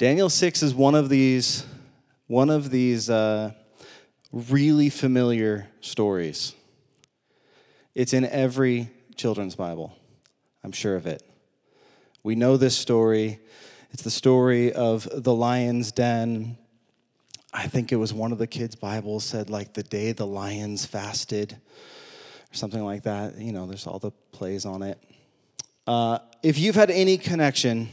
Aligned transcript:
Daniel 0.00 0.30
6 0.30 0.62
is 0.62 0.74
one 0.74 0.94
of 0.94 1.10
these, 1.10 1.66
one 2.26 2.48
of 2.48 2.70
these 2.70 3.10
uh, 3.10 3.52
really 4.32 4.88
familiar 4.88 5.68
stories. 5.82 6.54
It's 7.94 8.14
in 8.14 8.24
every 8.24 8.88
children's 9.14 9.56
Bible. 9.56 9.94
I'm 10.64 10.72
sure 10.72 10.96
of 10.96 11.06
it. 11.06 11.22
We 12.22 12.34
know 12.34 12.56
this 12.56 12.74
story. 12.74 13.40
It's 13.90 14.02
the 14.02 14.10
story 14.10 14.72
of 14.72 15.06
the 15.12 15.34
lion's 15.34 15.92
den. 15.92 16.56
I 17.52 17.66
think 17.66 17.92
it 17.92 17.96
was 17.96 18.14
one 18.14 18.32
of 18.32 18.38
the 18.38 18.46
kids' 18.46 18.76
Bibles 18.76 19.22
said, 19.24 19.50
like, 19.50 19.74
the 19.74 19.82
day 19.82 20.12
the 20.12 20.26
lions 20.26 20.86
fasted, 20.86 21.52
or 21.52 22.54
something 22.54 22.82
like 22.82 23.02
that. 23.02 23.36
You 23.36 23.52
know, 23.52 23.66
there's 23.66 23.86
all 23.86 23.98
the 23.98 24.12
plays 24.32 24.64
on 24.64 24.80
it. 24.80 24.98
Uh, 25.86 26.20
if 26.42 26.58
you've 26.58 26.74
had 26.74 26.90
any 26.90 27.18
connection 27.18 27.90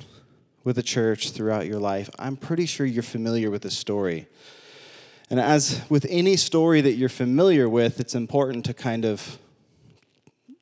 with 0.67 0.75
the 0.75 0.83
church 0.83 1.31
throughout 1.31 1.65
your 1.65 1.79
life, 1.79 2.09
I'm 2.19 2.35
pretty 2.35 2.65
sure 2.65 2.85
you're 2.85 3.01
familiar 3.01 3.49
with 3.49 3.61
this 3.61 3.77
story. 3.77 4.27
And 5.29 5.39
as 5.39 5.81
with 5.87 6.05
any 6.09 6.35
story 6.35 6.81
that 6.81 6.95
you're 6.95 7.07
familiar 7.07 7.69
with, 7.69 8.01
it's 8.01 8.15
important 8.15 8.65
to 8.65 8.73
kind 8.73 9.05
of 9.05 9.37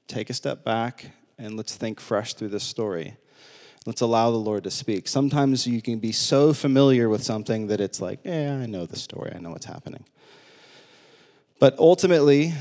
take 0.05 0.29
a 0.29 0.33
step 0.35 0.63
back 0.63 1.07
and 1.39 1.57
let's 1.57 1.75
think 1.75 1.99
fresh 1.99 2.35
through 2.35 2.49
this 2.49 2.63
story. 2.63 3.17
Let's 3.87 4.01
allow 4.01 4.29
the 4.29 4.37
Lord 4.37 4.63
to 4.65 4.69
speak. 4.69 5.07
Sometimes 5.07 5.65
you 5.65 5.81
can 5.81 5.97
be 5.97 6.11
so 6.11 6.53
familiar 6.53 7.09
with 7.09 7.23
something 7.23 7.65
that 7.67 7.81
it's 7.81 7.99
like, 7.99 8.19
yeah, 8.23 8.59
I 8.61 8.67
know 8.67 8.85
the 8.85 8.97
story, 8.97 9.33
I 9.35 9.39
know 9.39 9.49
what's 9.49 9.65
happening. 9.65 10.05
But 11.59 11.75
ultimately, 11.79 12.53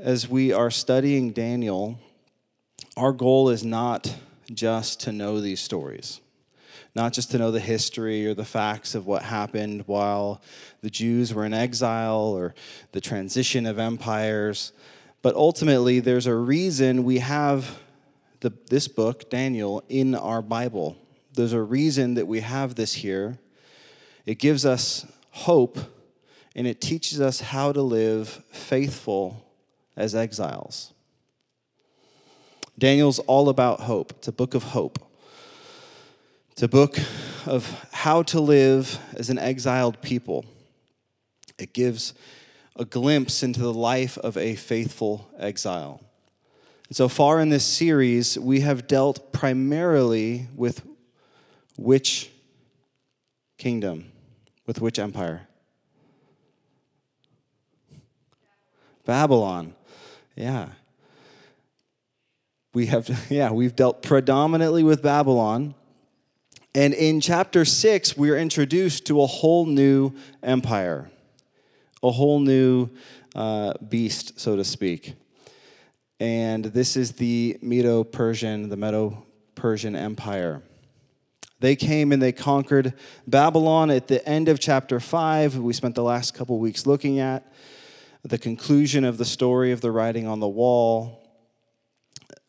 as 0.00 0.28
we 0.28 0.52
are 0.52 0.72
studying 0.72 1.30
Daniel, 1.30 1.96
our 2.96 3.12
goal 3.12 3.50
is 3.50 3.62
not 3.62 4.12
just 4.52 4.98
to 5.02 5.12
know 5.12 5.40
these 5.40 5.60
stories, 5.60 6.20
not 6.98 7.12
just 7.12 7.30
to 7.30 7.38
know 7.38 7.52
the 7.52 7.60
history 7.60 8.26
or 8.26 8.34
the 8.34 8.44
facts 8.44 8.96
of 8.96 9.06
what 9.06 9.22
happened 9.22 9.84
while 9.86 10.42
the 10.82 10.90
Jews 10.90 11.32
were 11.32 11.44
in 11.44 11.54
exile 11.54 12.34
or 12.36 12.56
the 12.90 13.00
transition 13.00 13.66
of 13.66 13.78
empires, 13.78 14.72
but 15.22 15.36
ultimately, 15.36 16.00
there's 16.00 16.26
a 16.26 16.34
reason 16.34 17.04
we 17.04 17.18
have 17.18 17.78
the, 18.40 18.52
this 18.68 18.88
book, 18.88 19.30
Daniel, 19.30 19.84
in 19.88 20.16
our 20.16 20.42
Bible. 20.42 20.96
There's 21.34 21.52
a 21.52 21.62
reason 21.62 22.14
that 22.14 22.26
we 22.26 22.40
have 22.40 22.74
this 22.74 22.94
here. 22.94 23.38
It 24.26 24.40
gives 24.40 24.66
us 24.66 25.06
hope 25.30 25.78
and 26.56 26.66
it 26.66 26.80
teaches 26.80 27.20
us 27.20 27.40
how 27.40 27.70
to 27.70 27.80
live 27.80 28.42
faithful 28.50 29.46
as 29.96 30.16
exiles. 30.16 30.92
Daniel's 32.76 33.20
all 33.20 33.48
about 33.48 33.82
hope. 33.82 34.14
It's 34.18 34.26
a 34.26 34.32
book 34.32 34.54
of 34.54 34.64
hope. 34.64 35.07
It's 36.58 36.64
a 36.64 36.66
book 36.66 36.98
of 37.46 37.86
how 37.92 38.24
to 38.24 38.40
live 38.40 38.98
as 39.14 39.30
an 39.30 39.38
exiled 39.38 40.02
people. 40.02 40.44
It 41.56 41.72
gives 41.72 42.14
a 42.74 42.84
glimpse 42.84 43.44
into 43.44 43.60
the 43.60 43.72
life 43.72 44.18
of 44.18 44.36
a 44.36 44.56
faithful 44.56 45.30
exile. 45.38 46.00
And 46.88 46.96
so 46.96 47.06
far 47.06 47.38
in 47.38 47.50
this 47.50 47.64
series, 47.64 48.36
we 48.36 48.58
have 48.62 48.88
dealt 48.88 49.32
primarily 49.32 50.48
with 50.56 50.84
which 51.76 52.28
kingdom, 53.56 54.10
with 54.66 54.80
which 54.80 54.98
empire? 54.98 55.46
Babylon. 59.04 59.76
Yeah. 60.34 60.70
We 62.74 62.86
have, 62.86 63.26
yeah, 63.30 63.52
we've 63.52 63.76
dealt 63.76 64.02
predominantly 64.02 64.82
with 64.82 65.04
Babylon. 65.04 65.76
And 66.74 66.94
in 66.94 67.20
chapter 67.20 67.64
six, 67.64 68.16
we're 68.16 68.38
introduced 68.38 69.06
to 69.06 69.22
a 69.22 69.26
whole 69.26 69.66
new 69.66 70.12
empire, 70.42 71.10
a 72.02 72.10
whole 72.10 72.40
new 72.40 72.90
uh, 73.34 73.74
beast, 73.88 74.38
so 74.38 74.56
to 74.56 74.64
speak 74.64 75.14
and 76.20 76.64
this 76.64 76.96
is 76.96 77.12
the 77.12 77.58
Medo 77.62 78.02
Persian, 78.02 78.68
the 78.68 78.76
Medo 78.76 79.24
Persian 79.54 79.94
Empire. 79.94 80.62
They 81.60 81.76
came 81.76 82.12
and 82.12 82.20
they 82.20 82.32
conquered 82.32 82.94
Babylon 83.26 83.90
at 83.90 84.08
the 84.08 84.26
end 84.28 84.48
of 84.48 84.60
chapter 84.60 85.00
5. 85.00 85.56
We 85.58 85.72
spent 85.72 85.94
the 85.94 86.02
last 86.02 86.34
couple 86.34 86.58
weeks 86.58 86.86
looking 86.86 87.18
at 87.18 87.52
the 88.22 88.38
conclusion 88.38 89.04
of 89.04 89.18
the 89.18 89.24
story 89.24 89.72
of 89.72 89.80
the 89.80 89.90
writing 89.90 90.26
on 90.26 90.40
the 90.40 90.48
wall. 90.48 91.22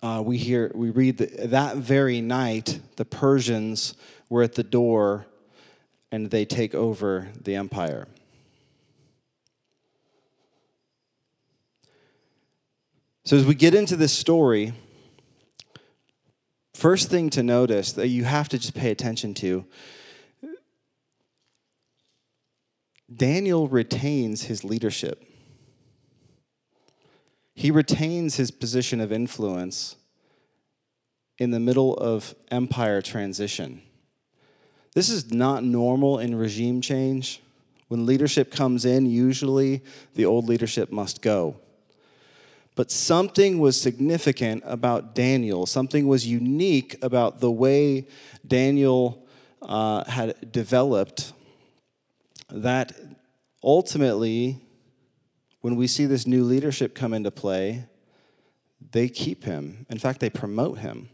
Uh, 0.02 0.22
we 0.26 0.38
hear, 0.38 0.72
we 0.74 0.90
read 0.90 1.18
that, 1.18 1.52
that 1.52 1.78
very 1.78 2.22
night, 2.22 2.80
the 2.96 3.06
Persians 3.06 3.96
were 4.30 4.44
at 4.44 4.56
the 4.56 4.64
door 4.64 5.26
and 6.12 6.32
they 6.32 6.46
take 6.46 6.74
over 6.74 7.28
the 7.42 7.56
empire. 7.56 8.08
So, 13.26 13.38
as 13.38 13.46
we 13.46 13.54
get 13.54 13.76
into 13.76 13.96
this 13.96 14.14
story, 14.14 14.74
first 16.74 17.10
thing 17.10 17.30
to 17.32 17.44
notice 17.44 17.92
that 17.92 18.08
you 18.08 18.24
have 18.24 18.50
to 18.50 18.58
just 18.58 18.74
pay 18.74 18.90
attention 18.90 19.34
to 19.36 19.66
Daniel 23.14 23.68
retains 23.68 24.44
his 24.44 24.64
leadership. 24.64 25.29
He 27.60 27.72
retains 27.72 28.38
his 28.38 28.52
position 28.52 29.02
of 29.02 29.12
influence 29.12 29.98
in 31.38 31.52
the 31.52 31.60
middle 31.60 31.94
of 31.94 32.34
empire 32.50 33.02
transition. 33.02 33.82
This 34.96 35.10
is 35.10 35.34
not 35.34 35.66
normal 35.66 36.20
in 36.20 36.36
regime 36.36 36.80
change. 36.80 37.42
When 37.90 38.06
leadership 38.06 38.50
comes 38.50 38.86
in, 38.86 39.08
usually 39.08 39.84
the 40.16 40.24
old 40.24 40.48
leadership 40.48 40.90
must 40.90 41.22
go. 41.22 41.58
But 42.76 42.92
something 42.92 43.60
was 43.60 43.80
significant 43.80 44.64
about 44.66 45.14
Daniel, 45.14 45.66
something 45.66 46.08
was 46.08 46.26
unique 46.26 46.96
about 47.02 47.42
the 47.42 47.52
way 47.52 48.08
Daniel 48.48 49.28
uh, 49.62 50.06
had 50.06 50.50
developed 50.50 51.34
that 52.52 52.94
ultimately, 53.62 54.62
when 55.62 55.76
we 55.76 55.88
see 55.88 56.06
this 56.06 56.26
new 56.26 56.44
leadership 56.44 56.96
come 56.96 57.14
into 57.14 57.32
play, 57.32 57.86
they 58.92 59.10
keep 59.10 59.44
him. 59.44 59.86
In 59.90 59.98
fact, 60.00 60.20
they 60.20 60.30
promote 60.30 60.80
him. 60.80 61.10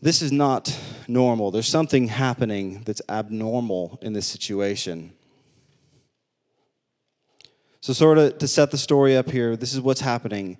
This 0.00 0.20
is 0.20 0.32
not 0.32 0.76
normal. 1.06 1.50
There's 1.50 1.68
something 1.68 2.08
happening 2.08 2.82
that's 2.84 3.02
abnormal 3.08 3.98
in 4.02 4.12
this 4.12 4.26
situation. 4.26 5.12
So, 7.80 7.92
sort 7.92 8.18
of 8.18 8.38
to 8.38 8.48
set 8.48 8.70
the 8.70 8.78
story 8.78 9.16
up 9.16 9.30
here, 9.30 9.56
this 9.56 9.74
is 9.74 9.80
what's 9.80 10.00
happening. 10.00 10.58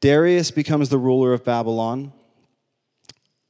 Darius 0.00 0.50
becomes 0.50 0.88
the 0.88 0.98
ruler 0.98 1.32
of 1.32 1.44
Babylon, 1.44 2.12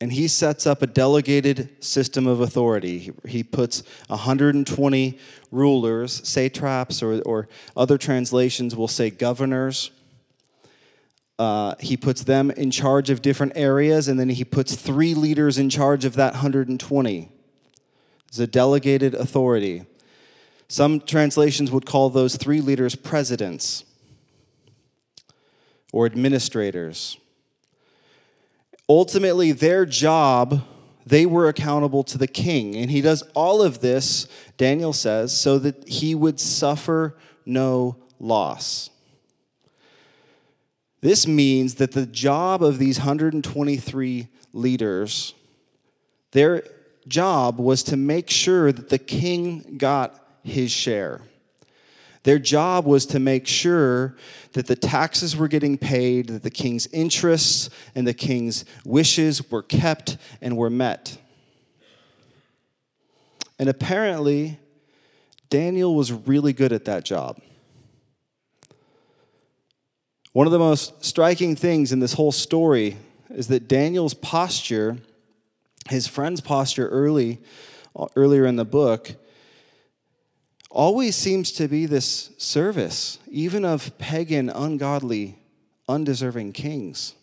and 0.00 0.12
he 0.12 0.28
sets 0.28 0.66
up 0.66 0.82
a 0.82 0.86
delegated 0.86 1.82
system 1.82 2.26
of 2.26 2.40
authority. 2.40 3.12
He 3.26 3.42
puts 3.42 3.82
120 4.08 5.18
rulers, 5.50 6.28
satraps, 6.28 7.02
or, 7.02 7.22
or 7.22 7.48
other 7.76 7.96
translations 7.96 8.76
will 8.76 8.88
say 8.88 9.08
governors. 9.08 9.90
Uh, 11.38 11.74
he 11.80 11.96
puts 11.96 12.24
them 12.24 12.50
in 12.50 12.70
charge 12.70 13.08
of 13.08 13.22
different 13.22 13.52
areas, 13.56 14.08
and 14.08 14.20
then 14.20 14.28
he 14.28 14.44
puts 14.44 14.74
three 14.74 15.14
leaders 15.14 15.58
in 15.58 15.70
charge 15.70 16.04
of 16.04 16.14
that 16.14 16.34
120. 16.34 17.30
It's 18.28 18.38
a 18.38 18.46
delegated 18.46 19.14
authority. 19.14 19.86
Some 20.68 21.00
translations 21.00 21.70
would 21.70 21.86
call 21.86 22.10
those 22.10 22.36
three 22.36 22.60
leaders 22.60 22.94
presidents 22.94 23.84
or 25.92 26.06
administrators. 26.06 27.16
Ultimately, 28.88 29.52
their 29.52 29.84
job, 29.84 30.62
they 31.04 31.26
were 31.26 31.48
accountable 31.48 32.04
to 32.04 32.18
the 32.18 32.26
king. 32.26 32.76
And 32.76 32.90
he 32.90 33.00
does 33.00 33.22
all 33.34 33.62
of 33.62 33.80
this, 33.80 34.28
Daniel 34.56 34.92
says, 34.92 35.36
so 35.36 35.58
that 35.58 35.88
he 35.88 36.14
would 36.14 36.38
suffer 36.38 37.16
no 37.44 37.96
loss. 38.18 38.90
This 41.00 41.26
means 41.26 41.76
that 41.76 41.92
the 41.92 42.06
job 42.06 42.62
of 42.62 42.78
these 42.78 42.98
123 42.98 44.28
leaders, 44.52 45.34
their 46.32 46.64
job 47.06 47.58
was 47.58 47.82
to 47.84 47.96
make 47.96 48.30
sure 48.30 48.72
that 48.72 48.88
the 48.88 48.98
king 48.98 49.76
got 49.78 50.20
his 50.42 50.70
share. 50.70 51.22
Their 52.26 52.40
job 52.40 52.86
was 52.86 53.06
to 53.06 53.20
make 53.20 53.46
sure 53.46 54.16
that 54.54 54.66
the 54.66 54.74
taxes 54.74 55.36
were 55.36 55.46
getting 55.46 55.78
paid, 55.78 56.26
that 56.26 56.42
the 56.42 56.50
king's 56.50 56.88
interests 56.88 57.70
and 57.94 58.04
the 58.04 58.14
king's 58.14 58.64
wishes 58.84 59.48
were 59.48 59.62
kept 59.62 60.16
and 60.40 60.56
were 60.56 60.68
met. 60.68 61.18
And 63.60 63.68
apparently, 63.68 64.58
Daniel 65.50 65.94
was 65.94 66.10
really 66.10 66.52
good 66.52 66.72
at 66.72 66.86
that 66.86 67.04
job. 67.04 67.40
One 70.32 70.48
of 70.48 70.52
the 70.52 70.58
most 70.58 71.04
striking 71.04 71.54
things 71.54 71.92
in 71.92 72.00
this 72.00 72.14
whole 72.14 72.32
story 72.32 72.96
is 73.30 73.46
that 73.46 73.68
Daniel's 73.68 74.14
posture, 74.14 74.96
his 75.88 76.08
friend's 76.08 76.40
posture 76.40 76.88
early 76.88 77.38
earlier 78.16 78.46
in 78.46 78.56
the 78.56 78.64
book, 78.64 79.14
always 80.76 81.16
seems 81.16 81.52
to 81.52 81.68
be 81.68 81.86
this 81.86 82.32
service, 82.36 83.18
even 83.30 83.64
of 83.64 83.96
pagan, 83.96 84.50
ungodly, 84.50 85.38
undeserving 85.88 86.52
kings. 86.52 87.14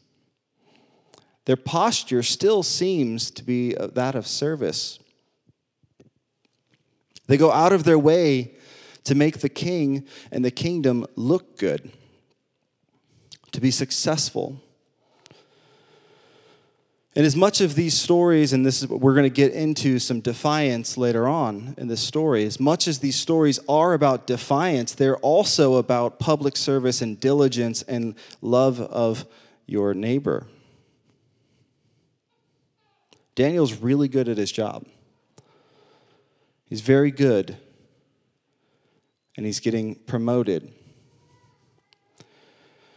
Their 1.46 1.56
posture 1.56 2.24
still 2.24 2.64
seems 2.64 3.30
to 3.30 3.44
be 3.44 3.76
that 3.76 4.16
of 4.16 4.26
service. 4.26 4.98
They 7.28 7.38
go 7.38 7.52
out 7.52 7.74
of 7.74 7.84
their 7.84 8.00
way 8.00 8.56
to 9.04 9.14
make 9.14 9.40
the 9.40 9.50
king 9.50 10.08
and 10.32 10.44
the 10.44 10.50
kingdom 10.50 11.06
look 11.16 11.60
good, 11.60 11.92
to 13.52 13.62
be 13.62 13.70
successful. 13.70 14.64
And 17.16 17.28
as 17.28 17.36
much 17.36 17.62
of 17.62 17.76
these 17.76 17.94
stories, 17.94 18.54
and 18.54 18.66
this 18.66 18.82
is 18.82 18.88
what 18.88 19.00
we're 19.00 19.14
going 19.14 19.24
to 19.24 19.30
get 19.30 19.54
into 19.54 20.00
some 20.00 20.20
defiance 20.20 20.98
later 20.98 21.28
on 21.28 21.76
in 21.78 21.88
this 21.88 22.02
story, 22.02 22.44
as 22.44 22.60
much 22.60 22.88
as 22.88 23.00
these 23.00 23.16
stories 23.16 23.60
are 23.70 23.94
about 23.94 24.26
defiance, 24.26 24.94
they're 24.94 25.18
also 25.18 25.76
about 25.76 26.18
public 26.18 26.58
service 26.58 27.04
and 27.04 27.20
diligence 27.20 27.84
and 27.84 28.16
love 28.42 28.82
of 28.82 29.28
your 29.68 29.94
neighbor. 29.94 30.48
Daniel's 33.36 33.74
really 33.74 34.08
good 34.08 34.28
at 34.28 34.38
his 34.38 34.52
job. 34.52 34.86
He's 36.66 36.82
very 36.82 37.12
good, 37.12 37.56
and 39.38 39.46
he's 39.46 39.60
getting 39.60 39.94
promoted. 39.94 40.74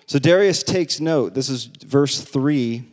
So 0.07 0.19
Darius 0.19 0.63
takes 0.63 1.01
note. 1.01 1.35
This 1.35 1.51
is 1.51 1.67
verse 1.67 2.23
3. 2.23 2.85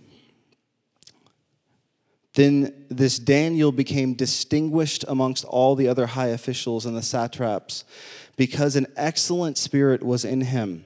Then 2.34 2.86
this 2.90 3.20
Daniel 3.20 3.72
became 3.72 4.16
distinguished 4.16 5.06
amongst 5.08 5.46
all 5.46 5.76
the 5.76 5.88
other 5.88 6.08
high 6.08 6.30
officials 6.30 6.86
and 6.86 6.98
the 6.98 7.04
satraps 7.04 7.84
because 8.36 8.76
an 8.76 8.88
excellent 8.96 9.58
spirit 9.58 10.02
was 10.02 10.26
in 10.26 10.42
him, 10.42 10.86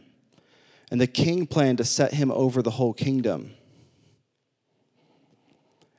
and 0.91 0.99
the 0.99 1.07
king 1.07 1.47
planned 1.47 1.77
to 1.77 1.85
set 1.85 2.13
him 2.13 2.31
over 2.31 2.61
the 2.61 2.71
whole 2.71 2.93
kingdom. 2.93 3.53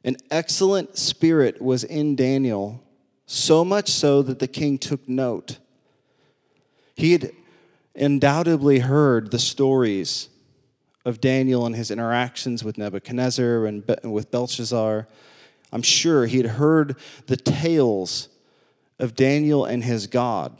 An 0.04 0.16
excellent 0.30 0.98
spirit 0.98 1.60
was 1.62 1.82
in 1.82 2.14
Daniel, 2.14 2.82
so 3.26 3.64
much 3.64 3.90
so 3.90 4.22
that 4.22 4.38
the 4.38 4.48
king 4.48 4.78
took 4.78 5.08
note. 5.08 5.58
He 6.94 7.12
had 7.12 7.32
undoubtedly 7.94 8.80
heard 8.80 9.30
the 9.30 9.38
stories 9.38 10.28
of 11.04 11.20
Daniel 11.20 11.64
and 11.64 11.74
his 11.74 11.90
interactions 11.90 12.62
with 12.62 12.76
Nebuchadnezzar 12.76 13.64
and 13.66 13.82
with 14.04 14.30
Belshazzar. 14.30 15.08
I'm 15.72 15.82
sure 15.82 16.26
he 16.26 16.38
had 16.38 16.46
heard 16.46 16.96
the 17.26 17.36
tales 17.36 18.28
of 18.98 19.14
Daniel 19.14 19.64
and 19.64 19.84
his 19.84 20.06
God. 20.06 20.56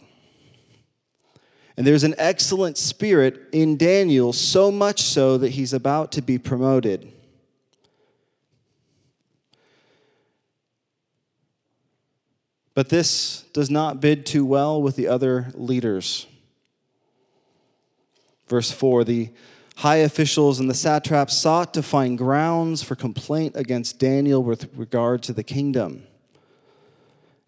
And 1.77 1.87
there's 1.87 2.05
an 2.05 2.15
excellent 2.19 2.77
spirit 2.77 3.41
in 3.53 3.77
Daniel, 3.77 4.33
so 4.33 4.71
much 4.71 5.03
so 5.03 5.39
that 5.39 5.51
he's 5.51 5.73
about 5.73 6.13
to 6.13 6.23
be 6.23 6.37
promoted. 6.37 7.13
But 12.75 12.91
this 12.91 13.43
does 13.53 13.71
not 13.71 14.01
bid 14.01 14.27
too 14.27 14.45
well 14.45 14.81
with 14.81 14.95
the 14.97 15.09
other 15.09 15.53
leaders. 15.55 16.27
Verse 18.49 18.71
4 18.71 19.05
The 19.05 19.31
high 19.79 19.99
officials 19.99 20.59
and 20.59 20.69
the 20.69 20.75
satraps 20.75 21.39
sought 21.39 21.73
to 21.73 21.81
find 21.81 22.19
grounds 22.19 22.83
for 22.83 22.97
complaint 22.97 23.53
against 23.55 23.97
Daniel 24.01 24.43
with 24.43 24.69
regard 24.75 25.23
to 25.23 25.33
the 25.33 25.45
kingdom. 25.45 26.03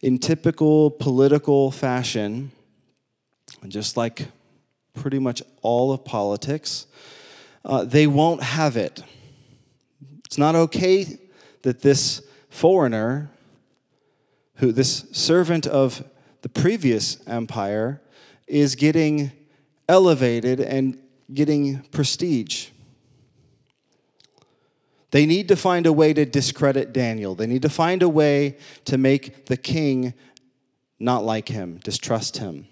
In 0.01 0.17
typical 0.17 0.93
political 0.93 1.73
fashion, 1.73 2.53
just 3.67 3.97
like 3.97 4.29
pretty 4.95 5.19
much 5.19 5.43
all 5.63 5.91
of 5.91 6.05
politics, 6.05 6.87
uh, 7.65 7.85
they 7.85 8.07
won't 8.07 8.45
have 8.45 8.77
it. 8.77 9.03
It's 10.25 10.39
not 10.39 10.55
okay 10.55 11.19
that 11.63 11.81
this 11.81 12.23
foreigner 12.49 13.29
who 14.55 14.71
this 14.71 15.05
servant 15.11 15.67
of 15.67 16.05
the 16.43 16.49
previous 16.49 17.19
empire 17.27 18.01
is 18.47 18.77
getting 18.77 19.33
elevated 19.89 20.61
and 20.61 20.97
getting 21.33 21.83
prestige. 21.93 22.69
They 25.11 25.27
need 25.27 25.49
to 25.49 25.57
find 25.57 25.87
a 25.87 25.93
way 25.93 26.13
to 26.13 26.25
discredit 26.25 26.93
Daniel. 26.93 27.35
They 27.35 27.47
need 27.47 27.63
to 27.63 27.69
find 27.69 28.03
a 28.03 28.09
way 28.09 28.59
to 28.85 28.97
make 28.97 29.47
the 29.47 29.57
king 29.57 30.15
not 30.99 31.25
like 31.25 31.49
him, 31.49 31.79
distrust 31.83 32.39
him. 32.39 32.67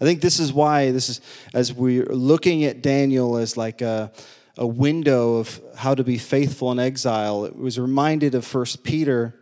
I 0.00 0.04
think 0.04 0.20
this 0.20 0.38
is 0.38 0.52
why 0.52 0.92
this 0.92 1.08
is 1.08 1.20
as 1.52 1.72
we're 1.72 2.04
looking 2.04 2.62
at 2.64 2.82
Daniel 2.82 3.36
as 3.36 3.56
like 3.56 3.80
a 3.80 4.12
a 4.58 4.66
window 4.66 5.36
of 5.36 5.60
how 5.76 5.94
to 5.94 6.02
be 6.02 6.18
faithful 6.18 6.72
in 6.72 6.80
exile. 6.80 7.44
It 7.44 7.56
was 7.56 7.78
reminded 7.78 8.34
of 8.34 8.44
First 8.44 8.82
Peter 8.82 9.34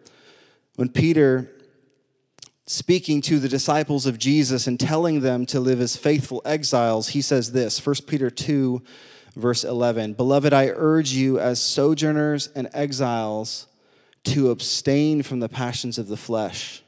when 0.77 0.91
Peter 0.91 1.51
speaking 2.67 3.21
to 3.23 3.39
the 3.39 3.49
disciples 3.49 4.07
of 4.07 4.19
Jesus 4.19 4.67
and 4.67 4.79
telling 4.79 5.21
them 5.21 5.47
to 5.47 5.61
live 5.61 5.81
as 5.81 5.97
faithful 5.97 6.43
exiles, 6.45 7.09
he 7.09 7.23
says 7.23 7.53
this 7.53 7.85
1 7.85 7.97
Peter 8.07 8.31
2, 8.31 8.83
verse 9.37 9.65
11 9.65 10.15
Beloved, 10.15 10.53
I 10.53 10.69
urge 10.75 11.13
you 11.13 11.39
as 11.39 11.61
sojourners 11.61 12.49
and 12.49 12.69
exiles 12.73 13.67
to 14.25 14.51
abstain 14.51 15.23
from 15.23 15.39
the 15.39 15.49
passions 15.49 15.99
of 15.99 16.09
the 16.09 16.17
flesh, 16.17 16.83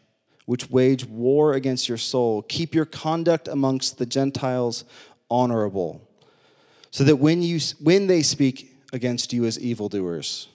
which 0.46 0.68
wage 0.68 1.04
war 1.04 1.52
against 1.52 1.88
your 1.88 1.98
soul. 1.98 2.42
Keep 2.42 2.74
your 2.74 2.84
conduct 2.84 3.46
amongst 3.46 3.98
the 3.98 4.06
Gentiles 4.06 4.84
honorable 5.30 6.08
so 6.90 7.04
that 7.04 7.16
when, 7.16 7.42
you, 7.42 7.60
when 7.80 8.06
they 8.06 8.22
speak 8.22 8.74
against 8.92 9.32
you 9.32 9.44
as 9.44 9.58
evildoers, 9.60 10.48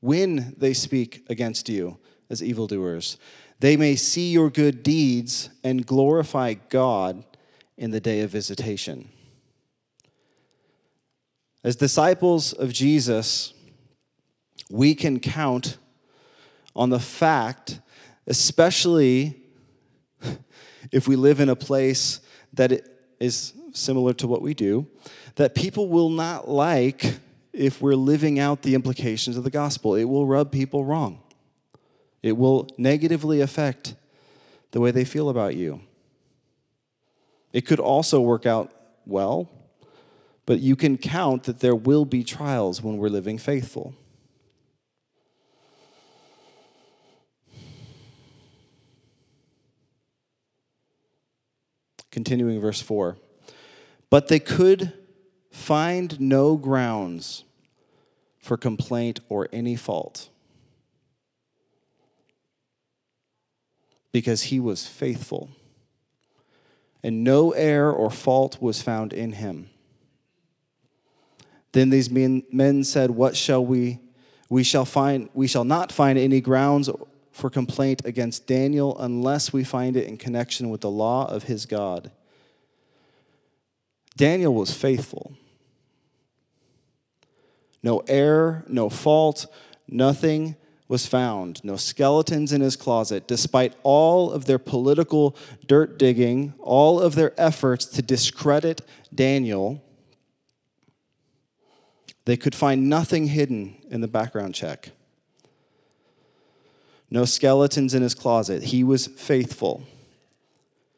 when 0.00 0.54
they 0.56 0.72
speak 0.72 1.24
against 1.28 1.68
you 1.68 1.98
as 2.30 2.42
evildoers, 2.42 3.18
they 3.60 3.76
may 3.76 3.96
see 3.96 4.30
your 4.32 4.50
good 4.50 4.82
deeds 4.82 5.50
and 5.64 5.86
glorify 5.86 6.54
God 6.54 7.24
in 7.76 7.90
the 7.90 8.00
day 8.00 8.20
of 8.20 8.30
visitation. 8.30 9.08
As 11.64 11.76
disciples 11.76 12.52
of 12.52 12.72
Jesus, 12.72 13.52
we 14.70 14.94
can 14.94 15.20
count 15.20 15.78
on 16.74 16.90
the 16.90 17.00
fact, 17.00 17.80
especially 18.26 19.42
if 20.92 21.08
we 21.08 21.16
live 21.16 21.40
in 21.40 21.48
a 21.48 21.56
place 21.56 22.20
that 22.52 22.88
is 23.18 23.52
similar 23.72 24.12
to 24.14 24.26
what 24.26 24.42
we 24.42 24.54
do, 24.54 24.86
that 25.36 25.54
people 25.54 25.88
will 25.88 26.10
not 26.10 26.48
like 26.48 27.18
if 27.52 27.80
we're 27.80 27.94
living 27.94 28.38
out 28.38 28.62
the 28.62 28.74
implications 28.74 29.36
of 29.36 29.44
the 29.44 29.50
gospel. 29.50 29.94
It 29.94 30.04
will 30.04 30.26
rub 30.26 30.52
people 30.52 30.84
wrong, 30.84 31.20
it 32.26 32.36
will 32.36 32.68
negatively 32.76 33.40
affect 33.40 33.94
the 34.72 34.80
way 34.80 34.90
they 34.90 35.04
feel 35.04 35.28
about 35.28 35.54
you. 35.56 35.80
It 37.52 37.62
could 37.62 37.80
also 37.80 38.20
work 38.20 38.46
out 38.46 38.72
well, 39.06 39.50
but 40.44 40.60
you 40.60 40.76
can 40.76 40.98
count 40.98 41.44
that 41.44 41.60
there 41.60 41.74
will 41.74 42.04
be 42.04 42.24
trials 42.24 42.82
when 42.82 42.96
we're 42.96 43.08
living 43.08 43.38
faithful. 43.38 43.94
Continuing 52.10 52.60
verse 52.60 52.80
4. 52.80 53.16
But 54.08 54.28
they 54.28 54.38
could 54.40 54.92
find 55.50 56.18
no 56.20 56.56
grounds 56.56 57.44
for 58.38 58.56
complaint 58.56 59.20
or 59.28 59.48
any 59.52 59.76
fault 59.76 60.28
because 64.16 64.44
he 64.44 64.58
was 64.58 64.86
faithful 64.86 65.50
and 67.02 67.22
no 67.22 67.50
error 67.50 67.92
or 67.92 68.10
fault 68.10 68.56
was 68.62 68.80
found 68.80 69.12
in 69.12 69.32
him. 69.32 69.68
Then 71.72 71.90
these 71.90 72.08
men, 72.10 72.82
said, 72.82 73.10
What 73.10 73.36
shall 73.36 73.62
we? 73.62 73.98
We 74.48 74.62
shall 74.62 74.86
find 74.86 75.28
we 75.34 75.46
shall 75.46 75.64
not 75.64 75.92
find 75.92 76.18
any 76.18 76.40
grounds 76.40 76.88
for 77.30 77.50
complaint 77.50 78.06
against 78.06 78.46
Daniel 78.46 78.98
unless 78.98 79.52
we 79.52 79.64
find 79.64 79.98
it 79.98 80.08
in 80.08 80.16
connection 80.16 80.70
with 80.70 80.80
the 80.80 80.90
law 80.90 81.30
of 81.30 81.42
his 81.42 81.66
God. 81.66 82.10
Daniel 84.16 84.54
was 84.54 84.72
faithful 84.72 85.34
no 87.82 87.98
error, 88.08 88.64
no 88.66 88.88
fault, 88.88 89.44
nothing 89.86 90.56
was 90.88 91.06
found, 91.06 91.62
no 91.64 91.76
skeletons 91.76 92.52
in 92.52 92.60
his 92.60 92.76
closet, 92.76 93.26
despite 93.26 93.74
all 93.82 94.30
of 94.30 94.44
their 94.44 94.58
political 94.58 95.36
dirt 95.66 95.98
digging, 95.98 96.54
all 96.60 97.00
of 97.00 97.14
their 97.14 97.32
efforts 97.36 97.84
to 97.86 98.02
discredit 98.02 98.82
Daniel. 99.14 99.82
They 102.24 102.36
could 102.36 102.54
find 102.54 102.88
nothing 102.88 103.28
hidden 103.28 103.76
in 103.90 104.00
the 104.00 104.08
background 104.08 104.54
check. 104.54 104.90
no 107.10 107.24
skeletons 107.24 107.94
in 107.94 108.02
his 108.02 108.14
closet. 108.14 108.64
He 108.64 108.82
was 108.82 109.06
faithful. 109.06 109.84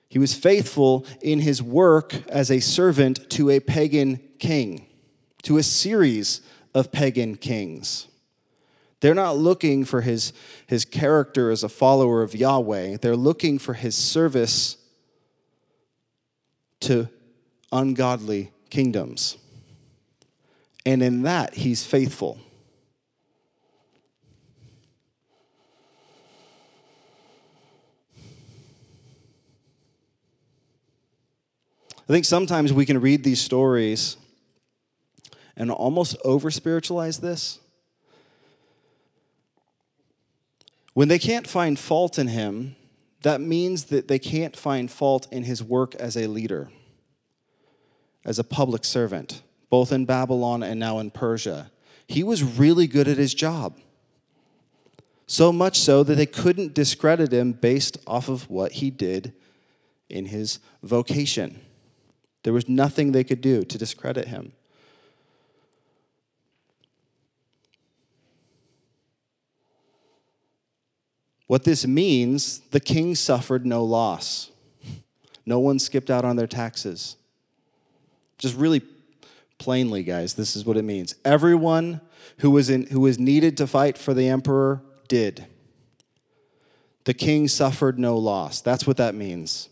He 0.08 0.18
was 0.18 0.34
faithful 0.34 1.04
in 1.20 1.40
his 1.40 1.62
work 1.62 2.14
as 2.28 2.50
a 2.50 2.60
servant 2.60 3.28
to 3.30 3.50
a 3.50 3.60
pagan 3.60 4.20
king, 4.38 4.86
to 5.42 5.58
a 5.58 5.62
series 5.62 6.40
of 6.74 6.90
pagan 6.90 7.36
kings. 7.36 8.06
They're 9.00 9.14
not 9.14 9.36
looking 9.36 9.84
for 9.84 10.00
his, 10.00 10.32
his 10.66 10.84
character 10.84 11.50
as 11.50 11.62
a 11.62 11.68
follower 11.68 12.22
of 12.22 12.34
Yahweh, 12.34 12.98
they're 12.98 13.16
looking 13.16 13.58
for 13.58 13.74
his 13.74 13.94
service 13.94 14.76
to 16.80 17.08
ungodly 17.72 18.50
kingdoms. 18.70 19.36
And 20.86 21.02
in 21.02 21.22
that, 21.22 21.54
he's 21.54 21.84
faithful. 21.84 22.38
I 32.08 32.12
think 32.12 32.24
sometimes 32.24 32.72
we 32.72 32.86
can 32.86 33.02
read 33.02 33.22
these 33.22 33.40
stories 33.40 34.16
and 35.56 35.70
almost 35.70 36.16
over 36.24 36.50
spiritualize 36.50 37.18
this. 37.18 37.58
When 40.98 41.06
they 41.06 41.20
can't 41.20 41.46
find 41.46 41.78
fault 41.78 42.18
in 42.18 42.26
him, 42.26 42.74
that 43.22 43.40
means 43.40 43.84
that 43.84 44.08
they 44.08 44.18
can't 44.18 44.56
find 44.56 44.90
fault 44.90 45.28
in 45.30 45.44
his 45.44 45.62
work 45.62 45.94
as 45.94 46.16
a 46.16 46.26
leader, 46.26 46.70
as 48.24 48.40
a 48.40 48.42
public 48.42 48.84
servant, 48.84 49.42
both 49.70 49.92
in 49.92 50.06
Babylon 50.06 50.64
and 50.64 50.80
now 50.80 50.98
in 50.98 51.12
Persia. 51.12 51.70
He 52.08 52.24
was 52.24 52.42
really 52.42 52.88
good 52.88 53.06
at 53.06 53.16
his 53.16 53.32
job. 53.32 53.78
So 55.28 55.52
much 55.52 55.78
so 55.78 56.02
that 56.02 56.16
they 56.16 56.26
couldn't 56.26 56.74
discredit 56.74 57.30
him 57.30 57.52
based 57.52 57.98
off 58.04 58.28
of 58.28 58.50
what 58.50 58.72
he 58.72 58.90
did 58.90 59.34
in 60.10 60.26
his 60.26 60.58
vocation. 60.82 61.60
There 62.42 62.52
was 62.52 62.68
nothing 62.68 63.12
they 63.12 63.22
could 63.22 63.40
do 63.40 63.62
to 63.62 63.78
discredit 63.78 64.26
him. 64.26 64.50
What 71.48 71.64
this 71.64 71.86
means, 71.86 72.60
the 72.70 72.78
king 72.78 73.14
suffered 73.14 73.66
no 73.66 73.82
loss. 73.82 74.50
No 75.46 75.58
one 75.58 75.78
skipped 75.78 76.10
out 76.10 76.24
on 76.24 76.36
their 76.36 76.46
taxes. 76.46 77.16
Just 78.36 78.54
really 78.54 78.82
plainly, 79.56 80.02
guys, 80.02 80.34
this 80.34 80.54
is 80.54 80.66
what 80.66 80.76
it 80.76 80.82
means. 80.82 81.14
Everyone 81.24 82.02
who 82.40 82.50
was, 82.50 82.68
in, 82.68 82.86
who 82.88 83.00
was 83.00 83.18
needed 83.18 83.56
to 83.56 83.66
fight 83.66 83.96
for 83.96 84.12
the 84.12 84.28
emperor 84.28 84.82
did. 85.08 85.46
The 87.04 87.14
king 87.14 87.48
suffered 87.48 87.98
no 87.98 88.18
loss. 88.18 88.60
That's 88.60 88.86
what 88.86 88.98
that 88.98 89.14
means. 89.14 89.70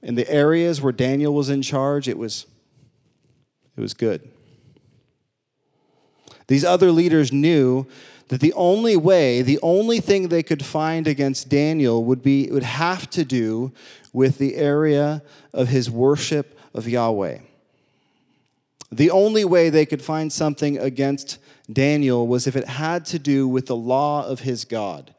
In 0.00 0.14
the 0.14 0.30
areas 0.30 0.80
where 0.80 0.92
Daniel 0.92 1.34
was 1.34 1.50
in 1.50 1.60
charge, 1.60 2.06
it 2.06 2.16
was, 2.16 2.46
it 3.76 3.80
was 3.80 3.94
good. 3.94 4.30
These 6.48 6.64
other 6.64 6.90
leaders 6.90 7.32
knew 7.32 7.86
that 8.28 8.40
the 8.40 8.52
only 8.54 8.96
way, 8.96 9.42
the 9.42 9.58
only 9.62 10.00
thing 10.00 10.28
they 10.28 10.42
could 10.42 10.64
find 10.64 11.06
against 11.06 11.48
Daniel 11.48 12.04
would 12.04 12.22
be 12.22 12.48
it 12.48 12.52
would 12.52 12.62
have 12.62 13.08
to 13.10 13.24
do 13.24 13.72
with 14.12 14.38
the 14.38 14.56
area 14.56 15.22
of 15.52 15.68
his 15.68 15.90
worship 15.90 16.58
of 16.74 16.88
Yahweh. 16.88 17.38
The 18.90 19.10
only 19.10 19.44
way 19.44 19.70
they 19.70 19.86
could 19.86 20.02
find 20.02 20.32
something 20.32 20.78
against 20.78 21.38
Daniel 21.70 22.26
was 22.26 22.46
if 22.46 22.56
it 22.56 22.66
had 22.66 23.04
to 23.06 23.18
do 23.18 23.46
with 23.46 23.66
the 23.66 23.76
law 23.76 24.26
of 24.26 24.40
his 24.40 24.64
God. 24.64 25.14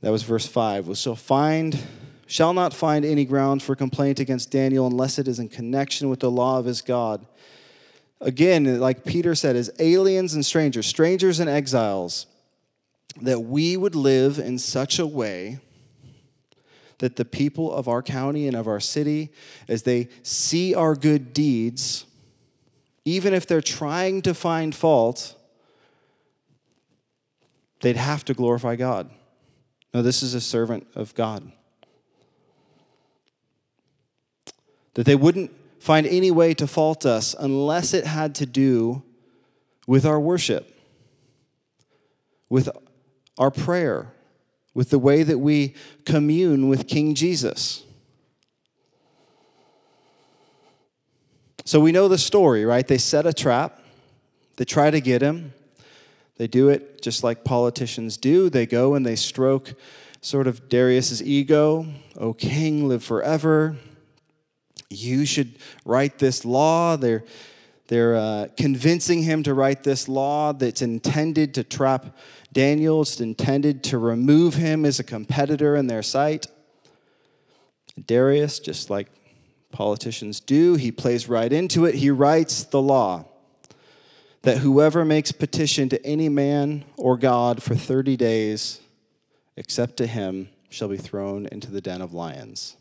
That 0.00 0.10
was 0.10 0.22
verse 0.22 0.46
5. 0.46 0.86
Was 0.86 1.04
find 1.04 1.78
shall 2.26 2.52
not 2.52 2.74
find 2.74 3.04
any 3.04 3.24
ground 3.24 3.62
for 3.62 3.76
complaint 3.76 4.18
against 4.18 4.50
Daniel 4.50 4.86
unless 4.86 5.18
it 5.18 5.28
is 5.28 5.38
in 5.38 5.48
connection 5.48 6.08
with 6.08 6.20
the 6.20 6.30
law 6.30 6.58
of 6.58 6.64
his 6.64 6.80
God. 6.82 7.26
Again, 8.20 8.80
like 8.80 9.04
Peter 9.04 9.34
said, 9.34 9.56
as 9.56 9.70
aliens 9.78 10.34
and 10.34 10.44
strangers, 10.44 10.86
strangers 10.86 11.38
and 11.40 11.50
exiles, 11.50 12.26
that 13.20 13.40
we 13.40 13.76
would 13.76 13.94
live 13.94 14.38
in 14.38 14.58
such 14.58 14.98
a 14.98 15.06
way 15.06 15.58
that 16.98 17.16
the 17.16 17.24
people 17.24 17.72
of 17.72 17.88
our 17.88 18.02
county 18.02 18.46
and 18.46 18.56
of 18.56 18.66
our 18.66 18.80
city, 18.80 19.30
as 19.68 19.82
they 19.82 20.08
see 20.22 20.74
our 20.74 20.94
good 20.94 21.34
deeds, 21.34 22.06
even 23.04 23.34
if 23.34 23.46
they're 23.46 23.60
trying 23.60 24.22
to 24.22 24.32
find 24.32 24.74
fault, 24.74 25.34
they'd 27.82 27.96
have 27.96 28.24
to 28.24 28.34
glorify 28.34 28.76
God. 28.76 29.10
No, 29.92 30.00
this 30.00 30.22
is 30.22 30.32
a 30.32 30.40
servant 30.40 30.86
of 30.94 31.14
God. 31.14 31.52
that 34.96 35.04
they 35.04 35.14
wouldn't 35.14 35.50
find 35.86 36.04
any 36.04 36.32
way 36.32 36.52
to 36.52 36.66
fault 36.66 37.06
us 37.06 37.32
unless 37.38 37.94
it 37.94 38.04
had 38.04 38.34
to 38.34 38.44
do 38.44 39.04
with 39.86 40.04
our 40.04 40.18
worship, 40.18 40.76
with 42.48 42.68
our 43.38 43.52
prayer, 43.52 44.12
with 44.74 44.90
the 44.90 44.98
way 44.98 45.22
that 45.22 45.38
we 45.38 45.74
commune 46.04 46.68
with 46.68 46.88
King 46.88 47.14
Jesus. 47.14 47.84
So 51.64 51.78
we 51.78 51.92
know 51.92 52.08
the 52.08 52.18
story, 52.18 52.64
right? 52.64 52.84
They 52.84 52.98
set 52.98 53.24
a 53.24 53.32
trap, 53.32 53.78
they 54.56 54.64
try 54.64 54.90
to 54.90 55.00
get 55.00 55.22
him. 55.22 55.54
They 56.36 56.48
do 56.48 56.68
it 56.68 57.00
just 57.00 57.22
like 57.22 57.44
politicians 57.44 58.16
do. 58.16 58.50
They 58.50 58.66
go 58.66 58.94
and 58.94 59.06
they 59.06 59.14
stroke 59.14 59.72
sort 60.20 60.48
of 60.48 60.68
Darius's 60.68 61.22
ego. 61.22 61.86
O 62.16 62.32
king, 62.34 62.88
live 62.88 63.04
forever 63.04 63.76
you 64.96 65.26
should 65.26 65.58
write 65.84 66.18
this 66.18 66.44
law. 66.44 66.96
They're, 66.96 67.24
they're 67.88 68.16
uh, 68.16 68.48
convincing 68.56 69.22
him 69.22 69.42
to 69.44 69.54
write 69.54 69.82
this 69.82 70.08
law 70.08 70.52
that's 70.52 70.82
intended 70.82 71.54
to 71.54 71.64
trap 71.64 72.16
Daniel. 72.52 73.02
It's 73.02 73.20
intended 73.20 73.84
to 73.84 73.98
remove 73.98 74.54
him 74.54 74.84
as 74.84 74.98
a 74.98 75.04
competitor 75.04 75.76
in 75.76 75.86
their 75.86 76.02
sight. 76.02 76.46
Darius, 78.06 78.58
just 78.58 78.90
like 78.90 79.08
politicians 79.72 80.40
do, 80.40 80.74
he 80.74 80.92
plays 80.92 81.28
right 81.28 81.52
into 81.52 81.84
it. 81.84 81.94
He 81.94 82.10
writes 82.10 82.64
the 82.64 82.80
law 82.80 83.26
that 84.42 84.58
whoever 84.58 85.04
makes 85.04 85.32
petition 85.32 85.88
to 85.88 86.06
any 86.06 86.28
man 86.28 86.84
or 86.96 87.16
God 87.16 87.62
for 87.62 87.74
30 87.74 88.16
days, 88.16 88.80
except 89.56 89.96
to 89.98 90.06
him, 90.06 90.48
shall 90.68 90.88
be 90.88 90.96
thrown 90.96 91.46
into 91.46 91.70
the 91.70 91.80
den 91.80 92.00
of 92.00 92.12
lions. 92.12 92.76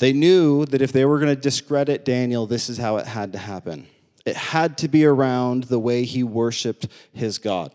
They 0.00 0.14
knew 0.14 0.64
that 0.64 0.80
if 0.80 0.92
they 0.92 1.04
were 1.04 1.18
going 1.18 1.34
to 1.34 1.40
discredit 1.40 2.06
Daniel, 2.06 2.46
this 2.46 2.70
is 2.70 2.78
how 2.78 2.96
it 2.96 3.06
had 3.06 3.34
to 3.34 3.38
happen. 3.38 3.86
It 4.24 4.34
had 4.34 4.78
to 4.78 4.88
be 4.88 5.04
around 5.04 5.64
the 5.64 5.78
way 5.78 6.04
he 6.04 6.22
worshiped 6.22 6.88
his 7.12 7.36
God. 7.36 7.72